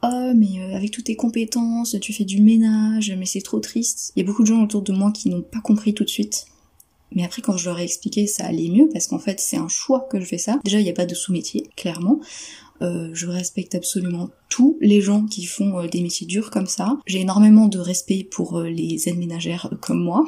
Oh 0.00 0.32
mais 0.36 0.60
euh, 0.60 0.76
avec 0.76 0.92
toutes 0.92 1.06
tes 1.06 1.16
compétences, 1.16 1.96
tu 2.00 2.12
fais 2.12 2.24
du 2.24 2.40
ménage, 2.40 3.12
mais 3.18 3.26
c'est 3.26 3.40
trop 3.40 3.58
triste. 3.58 4.12
Il 4.14 4.20
y 4.20 4.22
a 4.22 4.26
beaucoup 4.26 4.42
de 4.42 4.46
gens 4.46 4.62
autour 4.62 4.82
de 4.82 4.92
moi 4.92 5.10
qui 5.10 5.28
n'ont 5.28 5.42
pas 5.42 5.60
compris 5.60 5.92
tout 5.92 6.04
de 6.04 6.08
suite. 6.08 6.46
Mais 7.12 7.24
après, 7.24 7.42
quand 7.42 7.56
je 7.56 7.64
leur 7.68 7.78
ai 7.78 7.84
expliqué, 7.84 8.26
ça 8.26 8.44
allait 8.44 8.68
mieux 8.68 8.88
parce 8.92 9.06
qu'en 9.06 9.18
fait, 9.18 9.40
c'est 9.40 9.56
un 9.56 9.68
choix 9.68 10.06
que 10.10 10.20
je 10.20 10.24
fais 10.24 10.38
ça. 10.38 10.60
Déjà, 10.64 10.78
il 10.78 10.84
n'y 10.84 10.90
a 10.90 10.94
pas 10.94 11.06
de 11.06 11.14
sous-métier, 11.14 11.68
clairement. 11.74 12.20
Euh, 12.80 13.10
je 13.12 13.26
respecte 13.26 13.74
absolument 13.74 14.30
tous 14.48 14.76
les 14.80 15.00
gens 15.00 15.26
qui 15.26 15.44
font 15.44 15.78
euh, 15.78 15.88
des 15.88 16.00
métiers 16.00 16.26
durs 16.26 16.50
comme 16.50 16.66
ça. 16.66 16.98
J'ai 17.06 17.20
énormément 17.20 17.66
de 17.66 17.78
respect 17.78 18.24
pour 18.24 18.58
euh, 18.58 18.68
les 18.68 19.08
aides 19.08 19.18
ménagères 19.18 19.70
comme 19.80 20.02
moi. 20.02 20.24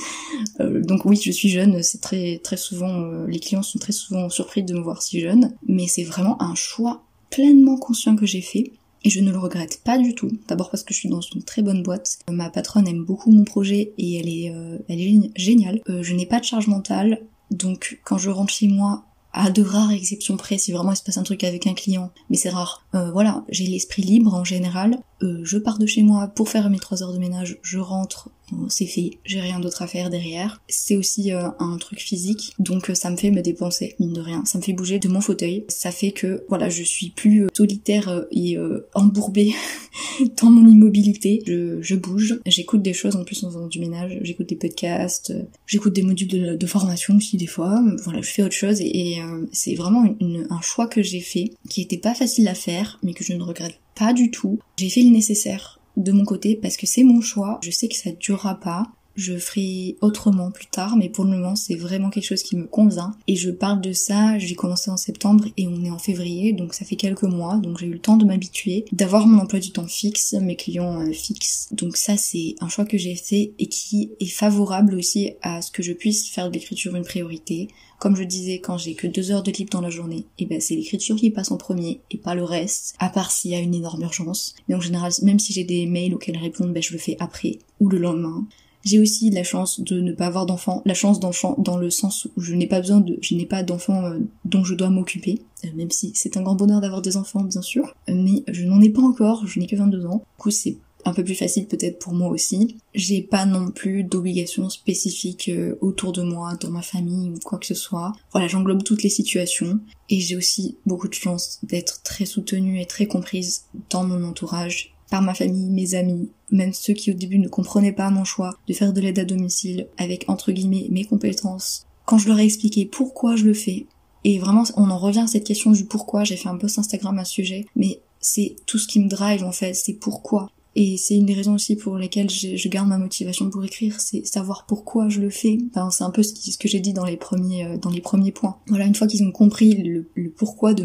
donc 0.60 1.04
oui, 1.04 1.18
je 1.22 1.32
suis 1.32 1.48
jeune, 1.48 1.82
c'est 1.82 2.00
très 2.00 2.38
très 2.38 2.56
souvent 2.56 3.24
les 3.26 3.40
clients 3.40 3.62
sont 3.62 3.78
très 3.78 3.92
souvent 3.92 4.28
surpris 4.28 4.62
de 4.62 4.74
me 4.74 4.80
voir 4.80 5.02
si 5.02 5.20
jeune, 5.20 5.54
mais 5.66 5.86
c'est 5.86 6.04
vraiment 6.04 6.40
un 6.42 6.54
choix 6.54 7.02
pleinement 7.30 7.76
conscient 7.76 8.16
que 8.16 8.26
j'ai 8.26 8.40
fait. 8.40 8.72
Et 9.04 9.10
je 9.10 9.20
ne 9.20 9.30
le 9.30 9.38
regrette 9.38 9.80
pas 9.84 9.96
du 9.96 10.14
tout. 10.14 10.30
D'abord 10.48 10.70
parce 10.70 10.82
que 10.82 10.92
je 10.92 10.98
suis 10.98 11.08
dans 11.08 11.20
une 11.20 11.42
très 11.44 11.62
bonne 11.62 11.84
boîte. 11.84 12.18
Ma 12.28 12.50
patronne 12.50 12.88
aime 12.88 13.04
beaucoup 13.04 13.30
mon 13.30 13.44
projet 13.44 13.92
et 13.96 14.16
elle 14.16 14.28
est, 14.28 14.52
elle 14.88 15.00
est 15.00 15.30
géniale. 15.36 15.80
je 15.86 16.14
n'ai 16.14 16.26
pas 16.26 16.40
de 16.40 16.44
charge 16.44 16.66
mentale. 16.66 17.20
Donc 17.52 18.00
quand 18.04 18.18
je 18.18 18.28
rentre 18.28 18.52
chez 18.52 18.66
moi, 18.66 19.04
à 19.32 19.50
de 19.50 19.62
rares 19.62 19.92
exceptions 19.92 20.36
près 20.36 20.58
si 20.58 20.72
vraiment 20.72 20.92
il 20.92 20.96
se 20.96 21.02
passe 21.02 21.18
un 21.18 21.22
truc 21.22 21.44
avec 21.44 21.66
un 21.66 21.74
client, 21.74 22.10
mais 22.30 22.36
c'est 22.36 22.50
rare. 22.50 22.84
Euh, 22.94 23.10
voilà, 23.10 23.44
j'ai 23.48 23.66
l'esprit 23.66 24.02
libre 24.02 24.34
en 24.34 24.44
général. 24.44 24.98
Euh, 25.22 25.40
je 25.44 25.58
pars 25.58 25.78
de 25.78 25.86
chez 25.86 26.02
moi 26.02 26.28
pour 26.28 26.48
faire 26.48 26.70
mes 26.70 26.78
trois 26.78 27.02
heures 27.02 27.12
de 27.12 27.18
ménage, 27.18 27.58
je 27.62 27.78
rentre, 27.78 28.30
c'est 28.68 28.86
fait, 28.86 29.18
j'ai 29.24 29.40
rien 29.40 29.60
d'autre 29.60 29.82
à 29.82 29.86
faire 29.86 30.10
derrière. 30.10 30.62
C'est 30.68 30.96
aussi 30.96 31.32
euh, 31.32 31.48
un 31.58 31.76
truc 31.78 32.00
physique, 32.00 32.52
donc 32.58 32.90
ça 32.94 33.10
me 33.10 33.16
fait 33.16 33.30
me 33.30 33.42
dépenser, 33.42 33.94
mine 33.98 34.12
de 34.12 34.20
rien. 34.20 34.44
Ça 34.44 34.58
me 34.58 34.62
fait 34.62 34.72
bouger 34.72 34.98
de 34.98 35.08
mon 35.08 35.20
fauteuil. 35.20 35.64
Ça 35.68 35.90
fait 35.90 36.12
que, 36.12 36.44
voilà, 36.48 36.68
je 36.68 36.82
suis 36.82 37.10
plus 37.10 37.46
solitaire 37.54 38.26
et 38.30 38.56
embourbée 38.94 39.54
dans 40.42 40.50
mon 40.50 40.68
immobilité. 40.68 41.42
Je, 41.46 41.80
je 41.82 41.94
bouge, 41.94 42.40
j'écoute 42.46 42.82
des 42.82 42.92
choses 42.92 43.16
en 43.16 43.24
plus 43.24 43.42
en 43.44 43.50
faisant 43.50 43.66
du 43.66 43.80
ménage, 43.80 44.18
j'écoute 44.22 44.48
des 44.48 44.56
podcasts, 44.56 45.32
j'écoute 45.66 45.92
des 45.92 46.02
modules 46.02 46.56
de, 46.58 46.66
formation 46.66 47.16
aussi 47.16 47.36
des 47.36 47.46
fois. 47.46 47.82
Voilà, 48.04 48.20
je 48.20 48.30
fais 48.30 48.42
autre 48.42 48.54
chose 48.54 48.80
et, 48.80 49.18
c'est 49.52 49.74
vraiment 49.74 50.04
un 50.50 50.60
choix 50.60 50.86
que 50.86 51.02
j'ai 51.02 51.20
fait 51.20 51.52
qui 51.68 51.80
était 51.80 51.98
pas 51.98 52.14
facile 52.14 52.48
à 52.48 52.54
faire, 52.54 52.98
mais 53.02 53.14
que 53.14 53.24
je 53.24 53.32
ne 53.32 53.42
regrette 53.42 53.78
pas 53.94 54.12
du 54.12 54.30
tout. 54.30 54.58
J'ai 54.76 54.88
fait 54.88 55.02
le 55.02 55.10
nécessaire 55.10 55.77
de 55.98 56.12
mon 56.12 56.24
côté 56.24 56.56
parce 56.56 56.76
que 56.76 56.86
c'est 56.86 57.02
mon 57.02 57.20
choix. 57.20 57.58
Je 57.62 57.70
sais 57.70 57.88
que 57.88 57.96
ça 57.96 58.10
durera 58.12 58.58
pas 58.58 58.86
je 59.18 59.36
ferai 59.36 59.96
autrement 60.00 60.52
plus 60.52 60.66
tard, 60.66 60.96
mais 60.96 61.08
pour 61.08 61.24
le 61.24 61.30
moment 61.30 61.56
c'est 61.56 61.74
vraiment 61.74 62.08
quelque 62.08 62.24
chose 62.24 62.42
qui 62.42 62.56
me 62.56 62.66
convient. 62.66 63.14
Et 63.26 63.34
je 63.34 63.50
parle 63.50 63.80
de 63.80 63.92
ça, 63.92 64.38
j'ai 64.38 64.54
commencé 64.54 64.90
en 64.90 64.96
septembre 64.96 65.46
et 65.56 65.66
on 65.66 65.84
est 65.84 65.90
en 65.90 65.98
février, 65.98 66.52
donc 66.52 66.72
ça 66.72 66.84
fait 66.84 66.96
quelques 66.96 67.24
mois, 67.24 67.56
donc 67.56 67.78
j'ai 67.78 67.86
eu 67.86 67.92
le 67.92 67.98
temps 67.98 68.16
de 68.16 68.24
m'habituer, 68.24 68.84
d'avoir 68.92 69.26
mon 69.26 69.40
emploi 69.40 69.58
du 69.58 69.72
temps 69.72 69.88
fixe, 69.88 70.34
mes 70.34 70.54
clients 70.54 71.00
euh, 71.00 71.12
fixes. 71.12 71.68
Donc 71.72 71.96
ça 71.96 72.16
c'est 72.16 72.54
un 72.60 72.68
choix 72.68 72.84
que 72.84 72.96
j'ai 72.96 73.16
fait 73.16 73.52
et 73.58 73.66
qui 73.66 74.12
est 74.20 74.26
favorable 74.26 74.94
aussi 74.94 75.32
à 75.42 75.62
ce 75.62 75.72
que 75.72 75.82
je 75.82 75.92
puisse 75.92 76.28
faire 76.28 76.48
de 76.48 76.54
l'écriture 76.54 76.94
une 76.94 77.04
priorité. 77.04 77.68
Comme 77.98 78.14
je 78.14 78.22
disais, 78.22 78.60
quand 78.60 78.78
j'ai 78.78 78.94
que 78.94 79.08
deux 79.08 79.32
heures 79.32 79.42
de 79.42 79.50
libre 79.50 79.70
dans 79.70 79.80
la 79.80 79.90
journée, 79.90 80.26
et 80.38 80.44
eh 80.44 80.46
ben 80.46 80.60
c'est 80.60 80.76
l'écriture 80.76 81.16
qui 81.16 81.30
passe 81.30 81.50
en 81.50 81.56
premier 81.56 82.00
et 82.12 82.18
pas 82.18 82.36
le 82.36 82.44
reste, 82.44 82.94
à 83.00 83.08
part 83.08 83.32
s'il 83.32 83.50
y 83.50 83.56
a 83.56 83.58
une 83.58 83.74
énorme 83.74 84.02
urgence. 84.02 84.54
Mais 84.68 84.76
en 84.76 84.80
général, 84.80 85.10
même 85.22 85.40
si 85.40 85.52
j'ai 85.52 85.64
des 85.64 85.86
mails 85.86 86.14
auxquels 86.14 86.36
répondre, 86.36 86.72
ben 86.72 86.80
je 86.80 86.92
le 86.92 87.00
fais 87.00 87.16
après 87.18 87.58
ou 87.80 87.88
le 87.88 87.98
lendemain. 87.98 88.46
J'ai 88.84 88.98
aussi 88.98 89.30
la 89.30 89.44
chance 89.44 89.80
de 89.80 90.00
ne 90.00 90.12
pas 90.12 90.26
avoir 90.26 90.46
d'enfants, 90.46 90.82
la 90.86 90.94
chance 90.94 91.20
d'enfant 91.20 91.56
dans 91.58 91.76
le 91.76 91.90
sens 91.90 92.26
où 92.36 92.40
je 92.40 92.54
n'ai 92.54 92.66
pas 92.66 92.80
besoin 92.80 93.00
de, 93.00 93.18
je 93.20 93.34
n'ai 93.34 93.46
pas 93.46 93.62
d'enfants 93.62 94.04
euh, 94.04 94.18
dont 94.44 94.64
je 94.64 94.74
dois 94.74 94.90
m'occuper, 94.90 95.42
euh, 95.64 95.68
même 95.76 95.90
si 95.90 96.12
c'est 96.14 96.36
un 96.36 96.42
grand 96.42 96.54
bonheur 96.54 96.80
d'avoir 96.80 97.02
des 97.02 97.16
enfants 97.16 97.42
bien 97.42 97.62
sûr, 97.62 97.94
euh, 98.08 98.14
mais 98.14 98.44
je 98.48 98.64
n'en 98.64 98.80
ai 98.80 98.90
pas 98.90 99.02
encore, 99.02 99.46
je 99.46 99.58
n'ai 99.58 99.66
que 99.66 99.76
22 99.76 100.06
ans. 100.06 100.18
Du 100.18 100.42
coup 100.42 100.50
c'est 100.50 100.76
un 101.04 101.12
peu 101.12 101.24
plus 101.24 101.34
facile 101.34 101.66
peut-être 101.66 101.98
pour 101.98 102.12
moi 102.12 102.28
aussi. 102.28 102.76
J'ai 102.94 103.22
pas 103.22 103.46
non 103.46 103.70
plus 103.70 104.04
d'obligations 104.04 104.68
spécifiques 104.68 105.50
autour 105.80 106.12
de 106.12 106.22
moi, 106.22 106.54
dans 106.60 106.70
ma 106.70 106.82
famille 106.82 107.30
ou 107.30 107.38
quoi 107.44 107.58
que 107.58 107.66
ce 107.66 107.74
soit. 107.74 108.12
Voilà, 108.32 108.48
j'englobe 108.48 108.82
toutes 108.82 109.04
les 109.04 109.08
situations 109.08 109.78
et 110.10 110.20
j'ai 110.20 110.36
aussi 110.36 110.76
beaucoup 110.86 111.08
de 111.08 111.14
chance 111.14 111.60
d'être 111.62 112.02
très 112.02 112.26
soutenue 112.26 112.80
et 112.80 112.86
très 112.86 113.06
comprise 113.06 113.64
dans 113.90 114.04
mon 114.04 114.22
entourage 114.24 114.92
par 115.10 115.22
ma 115.22 115.34
famille, 115.34 115.70
mes 115.70 115.94
amis, 115.94 116.30
même 116.50 116.72
ceux 116.72 116.92
qui 116.92 117.10
au 117.10 117.14
début 117.14 117.38
ne 117.38 117.48
comprenaient 117.48 117.92
pas 117.92 118.10
mon 118.10 118.24
choix 118.24 118.56
de 118.68 118.74
faire 118.74 118.92
de 118.92 119.00
l'aide 119.00 119.18
à 119.18 119.24
domicile 119.24 119.86
avec 119.96 120.24
entre 120.28 120.52
guillemets 120.52 120.88
mes 120.90 121.04
compétences. 121.04 121.86
Quand 122.04 122.18
je 122.18 122.28
leur 122.28 122.38
ai 122.38 122.44
expliqué 122.44 122.86
pourquoi 122.86 123.36
je 123.36 123.44
le 123.44 123.54
fais, 123.54 123.86
et 124.24 124.38
vraiment 124.38 124.64
on 124.76 124.90
en 124.90 124.98
revient 124.98 125.20
à 125.20 125.26
cette 125.26 125.44
question 125.44 125.70
du 125.70 125.84
pourquoi, 125.84 126.24
j'ai 126.24 126.36
fait 126.36 126.48
un 126.48 126.56
post 126.56 126.78
Instagram 126.78 127.18
à 127.18 127.24
ce 127.24 127.32
sujet, 127.32 127.66
mais 127.76 128.00
c'est 128.20 128.56
tout 128.66 128.78
ce 128.78 128.88
qui 128.88 129.00
me 129.00 129.08
drive 129.08 129.44
en 129.44 129.52
fait, 129.52 129.74
c'est 129.74 129.94
pourquoi. 129.94 130.50
Et 130.80 130.96
c'est 130.96 131.16
une 131.16 131.26
des 131.26 131.34
raisons 131.34 131.54
aussi 131.54 131.74
pour 131.74 131.98
lesquelles 131.98 132.30
je, 132.30 132.68
garde 132.68 132.86
ma 132.86 132.98
motivation 132.98 133.50
pour 133.50 133.64
écrire, 133.64 134.00
c'est 134.00 134.24
savoir 134.24 134.64
pourquoi 134.64 135.08
je 135.08 135.20
le 135.20 135.28
fais. 135.28 135.58
Enfin, 135.70 135.90
c'est 135.90 136.04
un 136.04 136.10
peu 136.10 136.22
ce, 136.22 136.56
que 136.56 136.68
j'ai 136.68 136.78
dit 136.78 136.92
dans 136.92 137.04
les 137.04 137.16
premiers 137.16 137.64
euh, 137.64 137.78
dans 137.78 137.90
les 137.90 138.00
premiers 138.00 138.30
points. 138.30 138.58
Voilà, 138.68 138.86
une 138.86 138.94
fois 138.94 139.08
qu'ils 139.08 139.24
ont 139.24 139.32
compris 139.32 139.74
le, 139.74 140.08
pourquoi 140.36 140.74
de, 140.74 140.84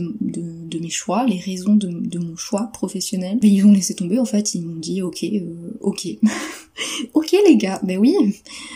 mes 0.81 0.89
choix, 0.89 1.27
les 1.27 1.37
raisons 1.37 1.75
de, 1.75 2.17
mon 2.17 2.35
choix 2.35 2.71
professionnel, 2.73 3.37
ils 3.43 3.63
ont 3.67 3.71
laissé 3.71 3.93
tomber 3.93 4.17
en 4.17 4.25
fait. 4.25 4.55
Ils 4.55 4.65
m'ont 4.65 4.79
dit 4.79 5.03
ok, 5.03 5.23
euh, 5.25 5.77
ok, 5.81 6.07
ok 7.13 7.35
les 7.45 7.57
gars, 7.57 7.79
ben 7.83 7.99
oui. 7.99 8.15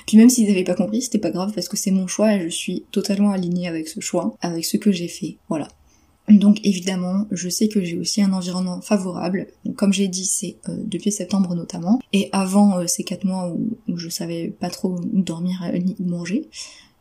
Puis 0.06 0.18
même 0.18 0.30
s'ils 0.30 0.48
n'avaient 0.48 0.64
pas 0.64 0.76
compris, 0.76 1.02
c'était 1.02 1.18
pas 1.18 1.32
grave 1.32 1.52
parce 1.56 1.68
que 1.68 1.78
c'est 1.78 1.90
mon 1.90 2.06
choix 2.06 2.36
et 2.36 2.44
je 2.44 2.56
suis 2.56 2.86
totalement 2.92 3.32
alignée 3.32 3.68
avec 3.68 3.88
ce 3.88 4.02
choix, 4.02 4.38
avec 4.42 4.66
ce 4.66 4.78
que 4.78 4.92
j'ai 4.92 5.08
fait. 5.08 5.38
Voilà. 5.50 5.68
Donc 6.30 6.60
évidemment, 6.66 7.26
je 7.32 7.48
sais 7.48 7.70
que 7.70 7.82
j'ai 7.82 7.98
aussi 7.98 8.22
un 8.22 8.34
environnement 8.34 8.82
favorable. 8.82 9.48
comme 9.76 9.94
j'ai 9.94 10.08
dit, 10.08 10.26
c'est 10.26 10.58
euh, 10.68 10.76
depuis 10.84 11.12
septembre 11.12 11.56
notamment. 11.56 12.00
Et 12.12 12.30
avant 12.34 12.80
euh, 12.80 12.88
ces 12.88 13.04
quatre 13.04 13.24
mois 13.24 13.50
où, 13.50 13.78
je 13.98 14.10
savais 14.10 14.50
pas 14.50 14.70
trop 14.70 15.00
dormir 15.14 15.64
euh, 15.64 15.78
ni 15.78 15.96
manger, 16.00 16.50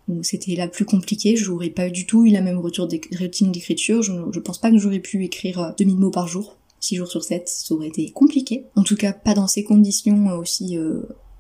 où 0.09 0.23
c'était 0.23 0.55
la 0.55 0.69
plus 0.69 0.85
compliquée, 0.85 1.37
j'aurais 1.37 1.71
pas 1.71 1.91
du 1.91 2.07
tout 2.07 2.25
eu 2.25 2.31
la 2.31 2.41
même 2.41 2.59
routine 2.59 3.51
d'écriture. 3.51 4.03
Je, 4.03 4.13
je 4.31 4.41
pense 4.41 4.59
pas 4.59 4.71
que 4.71 4.79
j'aurais 4.79 5.01
pu 5.01 5.25
écrire 5.25 5.75
2000 5.77 5.97
mots 5.97 6.11
par 6.11 6.29
jour. 6.29 6.57
6 6.79 6.97
jours 6.97 7.09
sur 7.09 7.25
7, 7.25 7.49
ça 7.49 7.75
aurait 7.75 7.89
été 7.89 8.11
compliqué. 8.11 8.67
En 8.77 8.85
tout 8.85 8.97
cas, 8.97 9.13
pas 9.13 9.35
dans 9.35 9.49
ces 9.49 9.65
conditions 9.65 10.29
aussi 10.37 10.79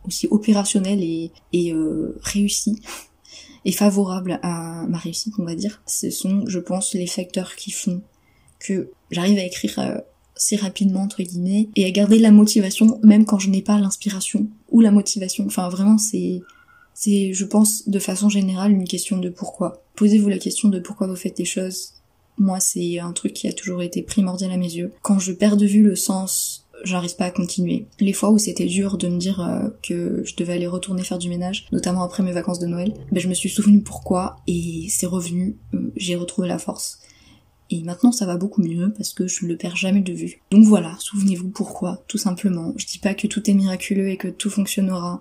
aussi 0.05 0.27
opérationnelles 0.31 1.03
et 1.03 1.75
réussies 2.23 2.81
favorable 3.73 4.39
à 4.43 4.85
ma 4.89 4.99
réussite, 4.99 5.35
on 5.39 5.45
va 5.45 5.55
dire. 5.55 5.83
Ce 5.87 6.11
sont, 6.11 6.45
je 6.47 6.59
pense, 6.59 6.95
les 6.95 7.07
facteurs 7.07 7.57
qui 7.57 7.71
font 7.71 8.03
que 8.59 8.91
j'arrive 9.11 9.39
à 9.39 9.45
écrire 9.45 9.79
euh, 9.79 9.99
assez 10.37 10.57
rapidement, 10.57 11.03
entre 11.03 11.23
guillemets, 11.23 11.69
et 11.77 11.85
à 11.85 11.91
garder 11.91 12.19
la 12.19 12.31
motivation, 12.31 13.01
même 13.03 13.25
quand 13.25 13.39
je 13.39 13.51
n'ai 13.51 13.63
pas 13.63 13.79
l'inspiration 13.79 14.47
ou 14.71 14.81
la 14.81 14.91
motivation. 14.91 15.45
Enfin, 15.47 15.69
vraiment, 15.69 15.99
c'est, 15.99 16.43
c'est, 16.95 17.33
je 17.33 17.45
pense, 17.45 17.89
de 17.89 17.99
façon 17.99 18.29
générale, 18.29 18.73
une 18.73 18.87
question 18.87 19.19
de 19.19 19.31
pourquoi. 19.31 19.83
Posez-vous 19.97 20.29
la 20.29 20.39
question 20.39 20.69
de 20.69 20.79
pourquoi 20.79 21.07
vous 21.07 21.17
faites 21.17 21.37
des 21.37 21.45
choses. 21.45 21.95
Moi, 22.39 22.61
c'est 22.61 22.99
un 22.99 23.13
truc 23.13 23.33
qui 23.33 23.49
a 23.49 23.53
toujours 23.53 23.83
été 23.83 24.03
primordial 24.03 24.53
à 24.53 24.59
mes 24.59 24.73
yeux. 24.73 24.93
Quand 25.03 25.19
je 25.19 25.33
perds 25.33 25.57
de 25.57 25.67
vue 25.67 25.83
le 25.83 25.97
sens 25.97 26.66
j'arrive 26.85 27.17
pas 27.17 27.27
à 27.27 27.31
continuer. 27.31 27.87
Les 28.01 28.13
fois 28.13 28.31
où 28.31 28.39
c'était 28.39 28.67
dur 28.67 28.99
de 28.99 29.09
me 29.09 29.19
dire 29.19 29.41
euh, 29.41 29.69
que 29.83 30.23
je 30.25 30.37
devais 30.37 30.55
aller 30.55 30.67
retourner 30.67 31.03
faire 31.03 31.19
du 31.19 31.29
ménage, 31.29 31.67
notamment 31.73 32.03
après 32.03 32.23
mes 32.23 32.33
vacances 32.33 32.59
de 32.59 32.67
Noël, 32.67 32.95
ben 33.13 33.21
je 33.21 33.29
me 33.29 33.35
suis 33.35 33.49
souvenu 33.49 33.81
pourquoi 33.83 34.37
et 34.47 34.87
c'est 34.89 35.07
revenu, 35.07 35.57
euh, 35.75 35.93
j'ai 35.97 36.17
retrouvé 36.17 36.49
la 36.49 36.59
force. 36.59 37.01
Et 37.71 37.83
maintenant 37.83 38.13
ça 38.13 38.27
va 38.27 38.37
beaucoup 38.37 38.63
mieux 38.63 38.93
parce 38.93 39.13
que 39.13 39.27
je 39.27 39.45
ne 39.45 39.51
le 39.51 39.57
perds 39.57 39.77
jamais 39.77 40.01
de 40.01 40.13
vue. 40.13 40.41
Donc 40.51 40.65
voilà, 40.65 40.97
souvenez-vous 41.01 41.49
pourquoi, 41.49 42.05
tout 42.07 42.19
simplement. 42.19 42.73
Je 42.77 42.87
dis 42.87 42.99
pas 42.99 43.15
que 43.15 43.27
tout 43.27 43.49
est 43.51 43.55
miraculeux 43.55 44.09
et 44.09 44.17
que 44.17 44.29
tout 44.29 44.51
fonctionnera, 44.51 45.21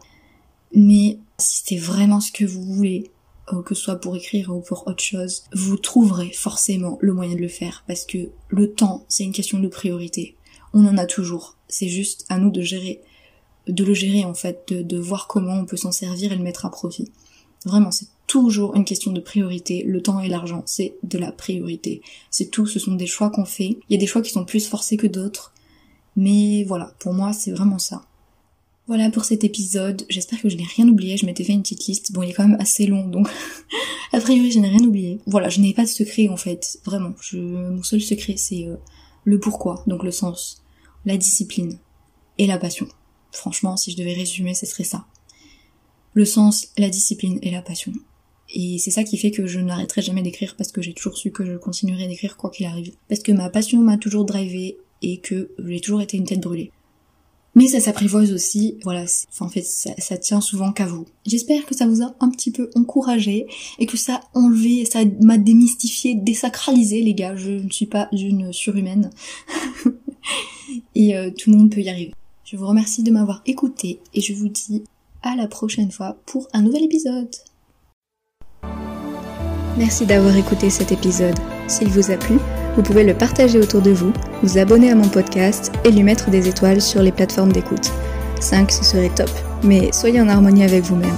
mais 0.74 1.20
si 1.38 1.64
c'est 1.66 1.78
vraiment 1.78 2.20
ce 2.20 2.32
que 2.32 2.46
vous 2.46 2.64
voulez, 2.64 3.12
euh, 3.54 3.62
que 3.62 3.76
ce 3.76 3.82
soit 3.82 4.00
pour 4.00 4.16
écrire 4.16 4.56
ou 4.56 4.62
pour 4.62 4.88
autre 4.88 5.04
chose, 5.04 5.44
vous 5.54 5.78
trouverez 5.78 6.32
forcément 6.32 6.98
le 7.02 7.14
moyen 7.14 7.36
de 7.36 7.42
le 7.42 7.48
faire 7.48 7.84
parce 7.88 8.06
que 8.06 8.30
le 8.50 8.72
temps, 8.72 9.06
c'est 9.08 9.24
une 9.24 9.34
question 9.34 9.60
de 9.60 9.68
priorité 9.68 10.36
on 10.76 10.86
en 10.86 10.98
a 10.98 11.06
toujours. 11.08 11.56
C'est 11.70 11.88
juste 11.88 12.26
à 12.30 12.38
nous 12.38 12.52
de 12.52 12.62
gérer, 12.62 13.02
de 13.68 13.84
le 13.84 13.96
gérer 13.96 14.26
en 14.26 14.36
fait, 14.36 14.72
de, 14.72 14.98
voir 14.98 15.28
comment 15.28 15.54
on 15.54 15.66
peut 15.66 15.78
s'en 15.78 15.92
servir 15.92 16.32
et 16.32 16.36
le 16.36 16.44
mettre 16.44 16.66
à 16.66 16.70
profit. 16.70 17.10
Vraiment, 17.66 17.92
c'est 17.92 18.10
toujours 18.28 18.76
une 18.76 18.86
question 18.86 19.12
de 19.12 19.22
priorité. 19.22 19.84
Le 19.84 20.04
temps 20.04 20.20
et 20.20 20.28
l'argent, 20.28 20.62
c'est 20.68 20.96
de 21.02 21.18
la 21.18 21.32
priorité. 21.32 22.02
C'est 22.30 22.52
tout, 22.52 22.68
ce 22.68 22.78
sont 22.78 22.94
des 22.94 23.08
choix 23.08 23.32
qu'on 23.32 23.46
fait. 23.46 23.78
Il 23.90 23.94
y 23.94 23.96
a 23.96 23.98
des 23.98 24.06
choix 24.06 24.22
qui 24.22 24.32
sont 24.32 24.46
plus 24.46 24.68
forcés 24.68 24.98
que 24.98 25.08
d'autres. 25.08 25.54
Mais 26.18 26.64
voilà, 26.66 26.94
pour 27.00 27.14
moi, 27.14 27.34
c'est 27.34 27.52
vraiment 27.52 27.80
ça. 27.80 28.06
Voilà 28.88 29.10
pour 29.10 29.24
cet 29.24 29.44
épisode. 29.44 30.06
J'espère 30.10 30.42
que 30.42 30.50
je 30.50 30.58
n'ai 30.58 30.68
rien 30.76 30.88
oublié. 30.88 31.18
Je 31.18 31.26
m'étais 31.26 31.44
fait 31.44 31.54
une 31.54 31.64
petite 31.64 31.88
liste. 31.88 32.12
Bon, 32.12 32.22
il 32.22 32.30
est 32.30 32.34
quand 32.34 32.48
même 32.48 32.60
assez 32.60 32.86
long, 32.86 33.08
donc 33.08 33.30
a 34.14 34.20
priori, 34.20 34.52
je 34.52 34.60
n'ai 34.60 34.70
rien 34.70 34.84
oublié. 34.84 35.20
Voilà, 35.26 35.50
je 35.50 35.62
n'ai 35.62 35.74
pas 35.74 35.84
de 35.84 35.90
secret 35.90 36.28
en 36.28 36.38
fait. 36.38 36.80
Vraiment, 36.86 37.14
mon 37.34 37.82
seul 37.82 38.02
secret, 38.02 38.36
c'est 38.38 38.68
euh, 38.68 38.76
le 39.24 39.40
pourquoi, 39.40 39.84
donc 39.88 40.04
le 40.04 40.12
sens 40.12 40.62
la 41.06 41.18
discipline 41.18 41.78
et 42.38 42.48
la 42.48 42.58
passion. 42.58 42.88
Franchement, 43.32 43.78
si 43.78 43.92
je 43.92 43.98
devais 43.98 44.14
résumer, 44.14 44.54
ce 44.54 44.66
serait 44.66 44.84
ça. 44.84 45.06
Le 46.14 46.26
sens, 46.26 46.70
la 46.78 46.90
discipline 46.90 47.40
et 47.42 47.52
la 47.52 47.62
passion. 47.62 47.94
Et 48.54 48.78
c'est 48.78 48.92
ça 48.92 49.04
qui 49.04 49.18
fait 49.18 49.32
que 49.32 49.48
je 49.48 49.60
n'arrêterai 49.60 50.02
jamais 50.02 50.22
d'écrire 50.22 50.56
parce 50.56 50.72
que 50.72 50.82
j'ai 50.82 50.94
toujours 50.94 51.18
su 51.18 51.32
que 51.32 51.46
je 51.46 51.58
continuerai 51.58 52.08
d'écrire 52.08 52.38
quoi 52.38 52.50
qu'il 52.50 52.66
arrive. 52.66 52.94
Parce 53.10 53.22
que 53.22 53.32
ma 53.32 53.50
passion 53.50 53.82
m'a 53.82 53.98
toujours 53.98 54.26
drivé 54.26 54.78
et 55.02 55.20
que 55.20 55.52
j'ai 55.66 55.80
toujours 55.80 56.02
été 56.02 56.18
une 56.18 56.26
tête 56.26 56.42
brûlée. 56.42 56.72
Mais 57.58 57.68
ça 57.68 57.80
s'apprivoise 57.80 58.34
aussi, 58.34 58.78
voilà, 58.84 59.06
en 59.40 59.48
fait 59.48 59.64
ça, 59.64 60.18
tient 60.18 60.42
souvent 60.42 60.74
qu'à 60.74 60.86
vous. 60.86 61.06
J'espère 61.26 61.66
que 61.66 61.74
ça 61.74 61.88
vous 61.88 62.02
a 62.02 62.14
un 62.20 62.30
petit 62.30 62.52
peu 62.52 62.70
encouragé 62.76 63.48
et 63.80 63.86
que 63.86 63.96
ça 63.96 64.20
enlevé, 64.34 64.84
ça 64.84 65.00
m'a 65.22 65.38
démystifié, 65.38 66.16
désacralisé 66.16 67.02
les 67.02 67.14
gars, 67.14 67.38
je 67.38 67.52
ne 67.52 67.70
suis 67.70 67.86
pas 67.86 68.10
une 68.12 68.52
surhumaine. 68.52 69.10
et 70.96 71.18
euh, 71.18 71.32
tout 71.32 71.52
le 71.52 71.58
monde 71.58 71.72
peut 71.72 71.82
y 71.82 71.90
arriver. 71.90 72.14
Je 72.44 72.58
vous 72.58 72.68
remercie 72.68 73.04
de 73.04 73.12
m'avoir 73.12 73.42
écouté 73.46 74.00
et 74.14 74.22
je 74.22 74.34
vous 74.34 74.50
dis 74.50 74.84
à 75.24 75.36
la 75.36 75.48
prochaine 75.48 75.92
fois 75.92 76.18
pour 76.26 76.48
un 76.54 76.62
nouvel 76.62 76.84
épisode. 76.84 77.34
Merci 79.78 80.06
d'avoir 80.06 80.38
écouté 80.38 80.70
cet 80.70 80.92
épisode. 80.92 81.36
S'il 81.68 81.90
vous 81.90 82.12
a 82.12 82.18
plu, 82.18 82.38
vous 82.76 82.84
pouvez 82.84 83.04
le 83.04 83.14
partager 83.14 83.60
autour 83.60 83.82
de 83.82 83.92
vous, 83.92 84.14
vous 84.42 84.58
abonner 84.58 84.92
à 84.92 84.96
mon 84.96 85.10
podcast 85.10 85.72
et 85.84 85.92
lui 85.92 86.04
mettre 86.04 86.30
des 86.30 86.48
étoiles 86.48 86.82
sur 86.82 87.02
les 87.02 87.12
plateformes 87.12 87.52
d'écoute. 87.52 87.92
5, 88.40 88.72
ce 88.72 88.84
serait 88.84 89.14
top, 89.14 89.30
mais 89.64 89.92
soyez 89.92 90.22
en 90.22 90.30
harmonie 90.30 90.64
avec 90.64 90.84
vous-même. 90.84 91.18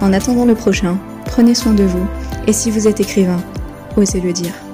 En 0.00 0.12
attendant 0.12 0.44
le 0.44 0.54
prochain, 0.54 0.98
prenez 1.26 1.54
soin 1.54 1.74
de 1.74 1.84
vous 1.84 2.06
et 2.46 2.52
si 2.52 2.70
vous 2.70 2.88
êtes 2.88 3.00
écrivain, 3.00 3.42
osez 3.96 4.20
le 4.20 4.32
dire. 4.32 4.65